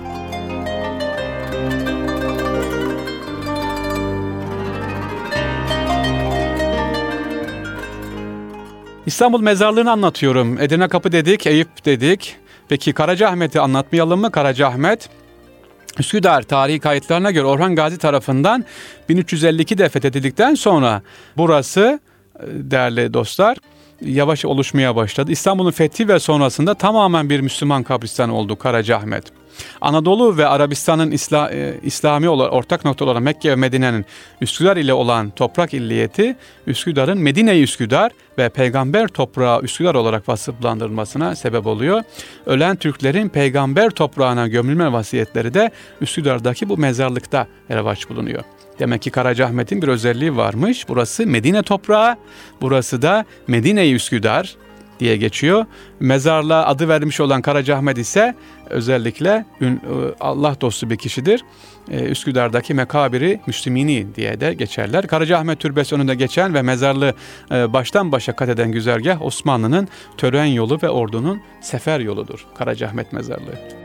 İstanbul 9.12 9.42
mezarlığını 9.42 9.92
anlatıyorum. 9.92 10.60
Edirne 10.62 10.88
Kapı 10.88 11.12
dedik, 11.12 11.48
Eyüp 11.48 11.86
dedik. 11.86 12.36
Peki 12.70 12.94
Karacaahmet'i 12.94 13.60
anlatmayalım 13.60 14.22
mı? 14.22 14.32
Karacaahmet 14.32 15.10
Üsküdar 16.00 16.42
tarihi 16.42 16.80
kayıtlarına 16.80 17.32
göre 17.32 17.46
Orhan 17.46 17.76
Gazi 17.76 17.98
tarafından 17.98 18.66
1352'de 19.10 19.90
fethedildikten 19.90 20.56
sonra 20.56 21.02
burası 21.38 22.00
e, 22.40 22.44
değerli 22.48 23.14
dostlar 23.14 23.58
yavaş 24.02 24.46
oluşmaya 24.46 24.96
başladı. 24.96 25.32
İstanbul'un 25.32 25.72
fethi 25.72 26.08
ve 26.08 26.20
sonrasında 26.20 26.74
tamamen 26.74 27.30
bir 27.30 27.40
Müslüman 27.40 27.84
kabristan 27.84 28.30
oldu 28.30 28.56
Karacaahmet. 28.56 29.41
Anadolu 29.82 30.38
ve 30.38 30.48
Arabistan'ın 30.48 31.12
İsla, 31.12 31.52
e, 31.52 31.80
İslami 31.84 32.30
olarak 32.30 32.54
ortak 32.54 32.86
nokta 32.86 33.06
olan 33.06 33.24
Mekke 33.24 33.52
ve 33.52 33.56
Medine'nin 33.56 34.06
Üsküdar 34.42 34.78
ile 34.78 34.94
olan 34.94 35.30
toprak 35.30 35.74
illiyeti 35.74 36.36
Üsküdar'ın 36.68 37.18
Medine-i 37.18 37.64
Üsküdar 37.64 38.12
ve 38.38 38.50
peygamber 38.50 39.08
toprağı 39.08 39.62
Üsküdar 39.62 39.96
olarak 39.96 40.30
vasıflandırılmasına 40.30 41.36
sebep 41.36 41.68
oluyor. 41.68 42.04
Ölen 42.46 42.76
Türklerin 42.76 43.30
peygamber 43.30 43.90
toprağına 43.90 44.48
gömülme 44.48 44.92
vasiyetleri 44.92 45.54
de 45.54 45.72
Üsküdar'daki 46.02 46.70
bu 46.70 46.78
mezarlıkta 46.78 47.48
revaç 47.72 48.10
bulunuyor. 48.10 48.44
Demek 48.80 49.02
ki 49.02 49.12
Karacaahmet'in 49.12 49.82
bir 49.82 49.88
özelliği 49.88 50.38
varmış. 50.38 50.90
Burası 50.90 51.28
Medine 51.28 51.64
toprağı, 51.64 52.18
burası 52.62 53.02
da 53.02 53.26
Medine-i 53.48 53.94
Üsküdar 53.94 54.56
diye 55.02 55.18
geçiyor. 55.18 55.66
Mezarlığa 56.00 56.66
adı 56.66 56.88
vermiş 56.88 57.20
olan 57.20 57.42
Karacaahmet 57.42 57.98
ise 57.98 58.36
özellikle 58.70 59.46
e, 59.62 59.78
Allah 60.20 60.56
dostu 60.62 60.90
bir 60.90 60.98
kişidir. 60.98 61.44
E, 61.92 62.04
Üsküdar'daki 62.04 62.74
mekabiri 62.74 63.40
Müslümini 63.48 64.16
diye 64.16 64.42
de 64.42 64.54
geçerler. 64.54 65.08
Karacaahmet 65.08 65.60
Türbesi 65.60 65.96
önünde 65.96 66.16
geçen 66.16 66.54
ve 66.54 66.62
mezarlığı 66.62 67.14
e, 67.52 67.74
baştan 67.74 68.12
başa 68.12 68.36
kat 68.36 68.50
eden 68.50 68.72
güzergah 68.72 69.22
Osmanlı'nın 69.22 69.88
tören 70.18 70.46
yolu 70.46 70.80
ve 70.84 70.90
ordunun 70.90 71.42
sefer 71.62 72.00
yoludur. 72.00 72.46
Karacaahmet 72.58 73.14
Mezarlığı. 73.14 73.81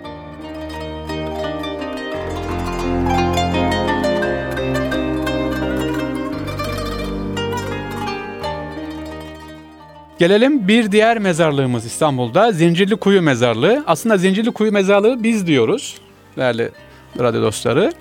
Gelelim 10.19 10.69
bir 10.69 10.93
diğer 10.93 11.19
mezarlığımız 11.19 11.87
İstanbul'da 11.87 12.53
Zincirli 12.53 12.97
Kuyu 12.97 13.23
Mezarlığı. 13.23 13.85
Aslında 13.87 14.17
Zincirli 14.17 14.51
Kuyu 14.51 14.73
Mezarlığı 14.73 15.23
biz 15.23 15.47
diyoruz 15.47 15.99
değerli 16.37 16.71
radyo 17.19 17.43
dostları. 17.43 17.93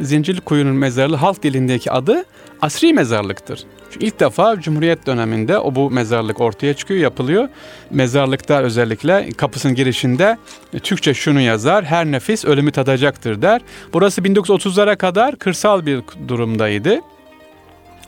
Zincirli 0.00 0.40
Kuyu'nun 0.40 0.74
mezarlığı 0.74 1.16
halk 1.16 1.42
dilindeki 1.42 1.90
adı 1.90 2.24
asri 2.62 2.92
mezarlıktır. 2.92 3.64
Çünkü 3.90 4.06
ilk 4.06 4.20
defa 4.20 4.60
Cumhuriyet 4.60 5.06
döneminde 5.06 5.58
o 5.58 5.74
bu 5.74 5.90
mezarlık 5.90 6.40
ortaya 6.40 6.74
çıkıyor, 6.74 7.00
yapılıyor. 7.00 7.48
Mezarlıkta 7.90 8.62
özellikle 8.62 9.28
kapısının 9.36 9.74
girişinde 9.74 10.38
Türkçe 10.82 11.14
şunu 11.14 11.40
yazar, 11.40 11.84
her 11.84 12.06
nefis 12.06 12.44
ölümü 12.44 12.72
tadacaktır 12.72 13.42
der. 13.42 13.60
Burası 13.92 14.20
1930'lara 14.20 14.96
kadar 14.96 15.36
kırsal 15.36 15.86
bir 15.86 16.00
durumdaydı. 16.28 17.00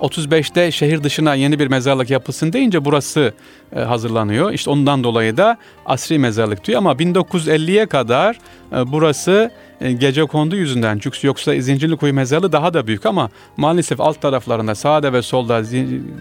35'te 0.00 0.70
şehir 0.70 1.04
dışına 1.04 1.34
yeni 1.34 1.58
bir 1.58 1.66
mezarlık 1.66 2.10
yapılsın 2.10 2.52
deyince 2.52 2.84
burası 2.84 3.32
e, 3.76 3.80
hazırlanıyor. 3.80 4.52
İşte 4.52 4.70
ondan 4.70 5.04
dolayı 5.04 5.36
da 5.36 5.58
asri 5.86 6.18
mezarlık 6.18 6.64
diyor 6.64 6.78
ama 6.78 6.92
1950'ye 6.92 7.86
kadar 7.86 8.38
e, 8.72 8.92
burası 8.92 9.50
e, 9.80 9.92
gece 9.92 10.24
kondu 10.24 10.56
yüzünden 10.56 10.98
çünkü 10.98 11.26
yoksa 11.26 11.60
Zincirlikuyu 11.60 12.14
mezarlığı 12.14 12.52
daha 12.52 12.74
da 12.74 12.86
büyük 12.86 13.06
ama 13.06 13.30
maalesef 13.56 14.00
alt 14.00 14.20
taraflarında 14.20 14.74
sağda 14.74 15.12
ve 15.12 15.22
solda 15.22 15.62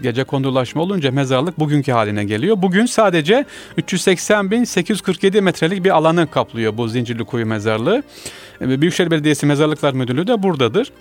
gece 0.02 0.24
kondulaşma 0.24 0.82
olunca 0.82 1.10
mezarlık 1.10 1.58
bugünkü 1.58 1.92
haline 1.92 2.24
geliyor. 2.24 2.56
Bugün 2.62 2.86
sadece 2.86 3.44
380.847 3.78 5.40
metrelik 5.40 5.84
bir 5.84 5.90
alanı 5.90 6.30
kaplıyor 6.30 6.76
bu 6.76 6.88
Zincirlikuyu 6.88 7.46
mezarlığı. 7.46 8.02
Büyükşehir 8.60 9.10
Belediyesi 9.10 9.46
Mezarlıklar 9.46 9.92
Müdürlüğü 9.92 10.26
de 10.26 10.42
buradadır. 10.42 10.92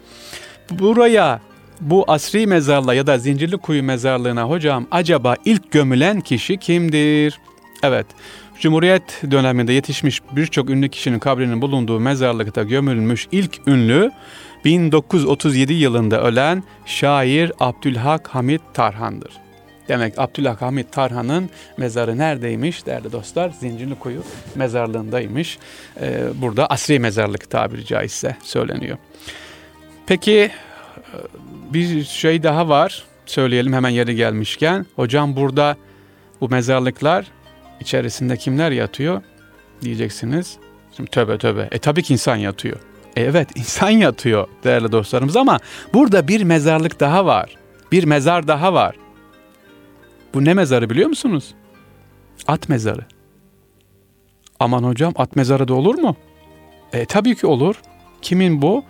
Buraya 0.69 1.39
bu 1.81 2.05
asri 2.07 2.47
mezarlığa 2.47 2.93
ya 2.93 3.07
da 3.07 3.17
zincirli 3.17 3.57
kuyu 3.57 3.83
mezarlığına 3.83 4.43
hocam 4.43 4.87
acaba 4.91 5.35
ilk 5.45 5.71
gömülen 5.71 6.21
kişi 6.21 6.57
kimdir? 6.57 7.39
Evet, 7.83 8.05
Cumhuriyet 8.59 9.21
döneminde 9.31 9.73
yetişmiş 9.73 10.21
birçok 10.31 10.69
ünlü 10.69 10.89
kişinin 10.89 11.19
kabrinin 11.19 11.61
bulunduğu 11.61 11.99
mezarlıkta 11.99 12.63
gömülmüş 12.63 13.27
ilk 13.31 13.67
ünlü 13.67 14.11
1937 14.65 15.73
yılında 15.73 16.23
ölen 16.23 16.63
şair 16.85 17.51
Abdülhak 17.59 18.27
Hamit 18.27 18.61
Tarhan'dır. 18.73 19.31
Demek 19.87 20.19
Abdülhak 20.19 20.61
Hamit 20.61 20.91
Tarhan'ın 20.91 21.49
mezarı 21.77 22.17
neredeymiş 22.17 22.85
değerli 22.85 23.11
dostlar? 23.11 23.49
Zincirli 23.49 23.95
Kuyu 23.95 24.23
mezarlığındaymış. 24.55 25.57
Ee, 26.01 26.23
burada 26.35 26.67
asri 26.67 26.99
mezarlık 26.99 27.49
tabiri 27.49 27.85
caizse 27.85 28.37
söyleniyor. 28.43 28.97
Peki 30.07 30.51
bir 31.73 32.03
şey 32.03 32.43
daha 32.43 32.69
var. 32.69 33.03
Söyleyelim 33.25 33.73
hemen 33.73 33.89
yeri 33.89 34.15
gelmişken. 34.15 34.85
Hocam 34.95 35.35
burada 35.35 35.77
Bu 36.41 36.49
mezarlıklar 36.49 37.27
içerisinde 37.79 38.37
kimler 38.37 38.71
yatıyor 38.71 39.21
diyeceksiniz. 39.81 40.57
Şimdi 40.95 41.09
töbe 41.09 41.37
töbe. 41.37 41.69
E 41.71 41.79
tabii 41.79 42.03
ki 42.03 42.13
insan 42.13 42.35
yatıyor. 42.35 42.79
E 43.15 43.21
evet 43.21 43.49
insan 43.55 43.89
yatıyor 43.89 44.47
değerli 44.63 44.91
dostlarımız 44.91 45.35
ama 45.37 45.59
burada 45.93 46.27
bir 46.27 46.43
mezarlık 46.43 46.99
daha 46.99 47.25
var. 47.25 47.55
Bir 47.91 48.03
mezar 48.03 48.47
daha 48.47 48.73
var. 48.73 48.95
Bu 50.33 50.45
ne 50.45 50.53
mezarı 50.53 50.89
biliyor 50.89 51.09
musunuz? 51.09 51.53
At 52.47 52.69
mezarı. 52.69 53.05
Aman 54.59 54.83
hocam 54.83 55.13
at 55.15 55.35
mezarı 55.35 55.67
da 55.67 55.73
olur 55.73 55.95
mu? 55.95 56.15
E 56.93 57.05
tabii 57.05 57.35
ki 57.35 57.47
olur. 57.47 57.75
Kimin 58.21 58.61
bu? 58.61 58.85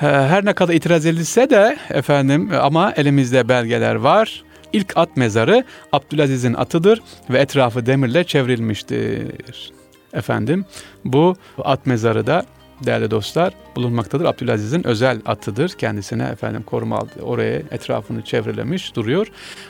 Her 0.00 0.44
ne 0.44 0.52
kadar 0.52 0.74
itiraz 0.74 1.06
edilse 1.06 1.50
de 1.50 1.76
efendim 1.90 2.50
ama 2.60 2.92
elimizde 2.96 3.48
belgeler 3.48 3.94
var. 3.94 4.44
İlk 4.72 4.96
at 4.96 5.16
mezarı 5.16 5.64
Abdülaziz'in 5.92 6.54
atıdır 6.54 7.02
ve 7.30 7.38
etrafı 7.38 7.86
demirle 7.86 8.24
çevrilmiştir. 8.24 9.72
Efendim 10.12 10.64
bu 11.04 11.36
at 11.64 11.86
mezarı 11.86 12.26
da 12.26 12.44
değerli 12.84 13.10
dostlar 13.10 13.52
bulunmaktadır. 13.76 14.24
Abdülaziz'in 14.24 14.86
özel 14.86 15.20
atıdır. 15.26 15.68
Kendisine 15.70 16.24
efendim 16.24 16.62
koruma 16.62 16.96
aldı. 16.96 17.22
Oraya 17.22 17.62
etrafını 17.70 18.22
çevrelemiş 18.22 18.96
duruyor. 18.96 19.26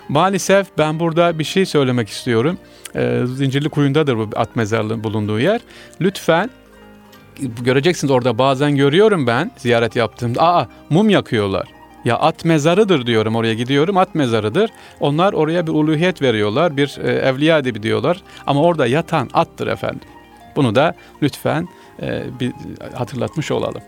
Maalesef 0.09 0.67
ben 0.79 1.01
burada 1.01 1.39
bir 1.39 1.45
şey 1.45 1.67
söylemek 1.67 2.09
istiyorum. 2.09 2.59
Ee, 2.97 3.23
Zincirli 3.27 3.69
Kuyu'ndadır 3.69 4.17
bu 4.17 4.29
at 4.37 4.57
mezarlığının 4.57 5.05
bulunduğu 5.05 5.41
yer. 5.41 5.61
Lütfen 6.01 6.51
göreceksiniz 7.39 8.11
orada 8.11 8.39
bazen 8.39 8.77
görüyorum 8.77 9.27
ben 9.27 9.51
ziyaret 9.57 9.97
yaptığımda. 9.97 10.43
Aa 10.43 10.69
mum 10.91 11.11
yakıyorlar. 11.11 11.69
Ya 12.05 12.19
at 12.19 12.45
mezarıdır 12.45 13.07
diyorum 13.07 13.37
oraya 13.37 13.55
gidiyorum 13.55 13.97
at 13.97 14.15
mezarıdır. 14.15 14.71
Onlar 15.01 15.33
oraya 15.33 15.67
bir 15.67 15.73
uluhiyet 15.73 16.23
veriyorlar 16.23 16.77
bir 16.77 16.99
e, 17.05 17.13
evliya 17.13 17.59
edebi 17.59 17.83
diyorlar. 17.83 18.23
Ama 18.47 18.63
orada 18.63 18.87
yatan 18.87 19.31
attır 19.33 19.67
efendim. 19.67 20.09
Bunu 20.57 20.75
da 20.75 20.95
lütfen 21.23 21.69
e, 22.03 22.23
bir 22.41 22.53
hatırlatmış 22.95 23.51
olalım. 23.51 23.83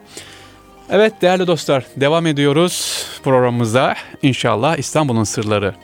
Evet 0.90 1.22
değerli 1.22 1.46
dostlar 1.46 1.86
devam 1.96 2.26
ediyoruz 2.26 3.06
programımıza. 3.24 3.94
İnşallah 4.22 4.76
İstanbul'un 4.76 5.24
sırları. 5.24 5.74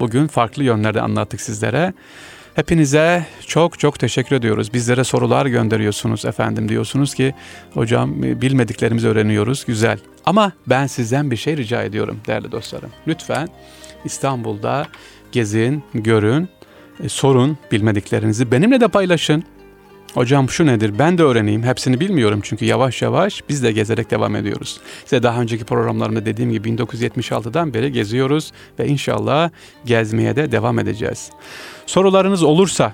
Bugün 0.00 0.26
farklı 0.26 0.64
yönlerde 0.64 1.00
anlattık 1.00 1.40
sizlere. 1.40 1.92
Hepinize 2.54 3.26
çok 3.46 3.78
çok 3.78 3.98
teşekkür 3.98 4.36
ediyoruz. 4.36 4.74
Bizlere 4.74 5.04
sorular 5.04 5.46
gönderiyorsunuz 5.46 6.24
efendim 6.24 6.68
diyorsunuz 6.68 7.14
ki 7.14 7.34
hocam 7.74 8.22
bilmediklerimizi 8.22 9.08
öğreniyoruz. 9.08 9.64
Güzel. 9.64 9.98
Ama 10.24 10.52
ben 10.66 10.86
sizden 10.86 11.30
bir 11.30 11.36
şey 11.36 11.56
rica 11.56 11.82
ediyorum 11.82 12.20
değerli 12.26 12.52
dostlarım. 12.52 12.90
Lütfen 13.06 13.48
İstanbul'da 14.04 14.86
gezin, 15.32 15.84
görün, 15.94 16.48
e, 17.04 17.08
sorun 17.08 17.58
bilmediklerinizi 17.72 18.52
benimle 18.52 18.80
de 18.80 18.88
paylaşın. 18.88 19.44
Hocam 20.14 20.50
şu 20.50 20.66
nedir 20.66 20.98
ben 20.98 21.18
de 21.18 21.22
öğreneyim 21.22 21.62
hepsini 21.62 22.00
bilmiyorum 22.00 22.40
çünkü 22.42 22.64
yavaş 22.64 23.02
yavaş 23.02 23.42
biz 23.48 23.62
de 23.62 23.72
gezerek 23.72 24.10
devam 24.10 24.36
ediyoruz. 24.36 24.80
Size 25.04 25.22
daha 25.22 25.40
önceki 25.40 25.64
programlarımda 25.64 26.26
dediğim 26.26 26.50
gibi 26.50 26.68
1976'dan 26.68 27.74
beri 27.74 27.92
geziyoruz 27.92 28.52
ve 28.78 28.86
inşallah 28.86 29.50
gezmeye 29.84 30.36
de 30.36 30.52
devam 30.52 30.78
edeceğiz. 30.78 31.30
Sorularınız 31.86 32.42
olursa 32.42 32.92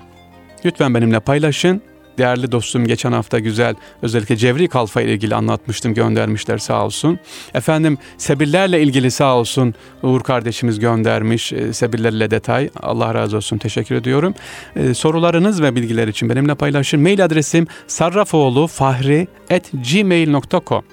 lütfen 0.65 0.93
benimle 0.93 1.19
paylaşın 1.19 1.81
değerli 2.19 2.51
dostum 2.51 2.87
geçen 2.87 3.11
hafta 3.11 3.39
güzel 3.39 3.75
özellikle 4.01 4.37
cevri 4.37 4.67
kalfa 4.67 5.01
ile 5.01 5.13
ilgili 5.13 5.35
anlatmıştım 5.35 5.93
göndermişler 5.93 6.57
sağ 6.57 6.85
olsun. 6.85 7.19
Efendim 7.53 7.97
sebirlerle 8.17 8.81
ilgili 8.81 9.11
sağ 9.11 9.35
olsun 9.35 9.73
Uğur 10.03 10.21
kardeşimiz 10.21 10.79
göndermiş 10.79 11.53
e, 11.53 11.73
sebirlerle 11.73 12.31
detay. 12.31 12.69
Allah 12.81 13.13
razı 13.13 13.37
olsun 13.37 13.57
teşekkür 13.57 13.95
ediyorum. 13.95 14.33
E, 14.75 14.93
sorularınız 14.93 15.61
ve 15.61 15.75
bilgiler 15.75 16.07
için 16.07 16.29
benimle 16.29 16.55
paylaşın. 16.55 17.01
Mail 17.01 17.25
adresim 17.25 17.67
sarrafoğlu.fahri.gmail.com 17.87 20.83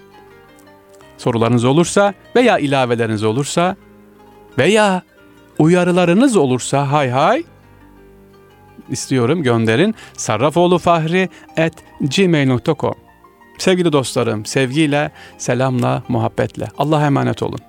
Sorularınız 1.18 1.64
olursa 1.64 2.14
veya 2.36 2.58
ilaveleriniz 2.58 3.24
olursa 3.24 3.76
veya 4.58 5.02
uyarılarınız 5.58 6.36
olursa 6.36 6.92
hay 6.92 7.10
hay 7.10 7.44
istiyorum 8.91 9.43
gönderin. 9.43 9.95
Sarrafoğlufahri 10.16 11.28
at 11.57 11.72
gmail.com 12.16 12.95
Sevgili 13.59 13.93
dostlarım, 13.93 14.47
sevgiyle, 14.47 15.11
selamla, 15.39 16.03
muhabbetle. 16.09 16.66
Allah'a 16.78 17.07
emanet 17.07 17.43
olun. 17.43 17.61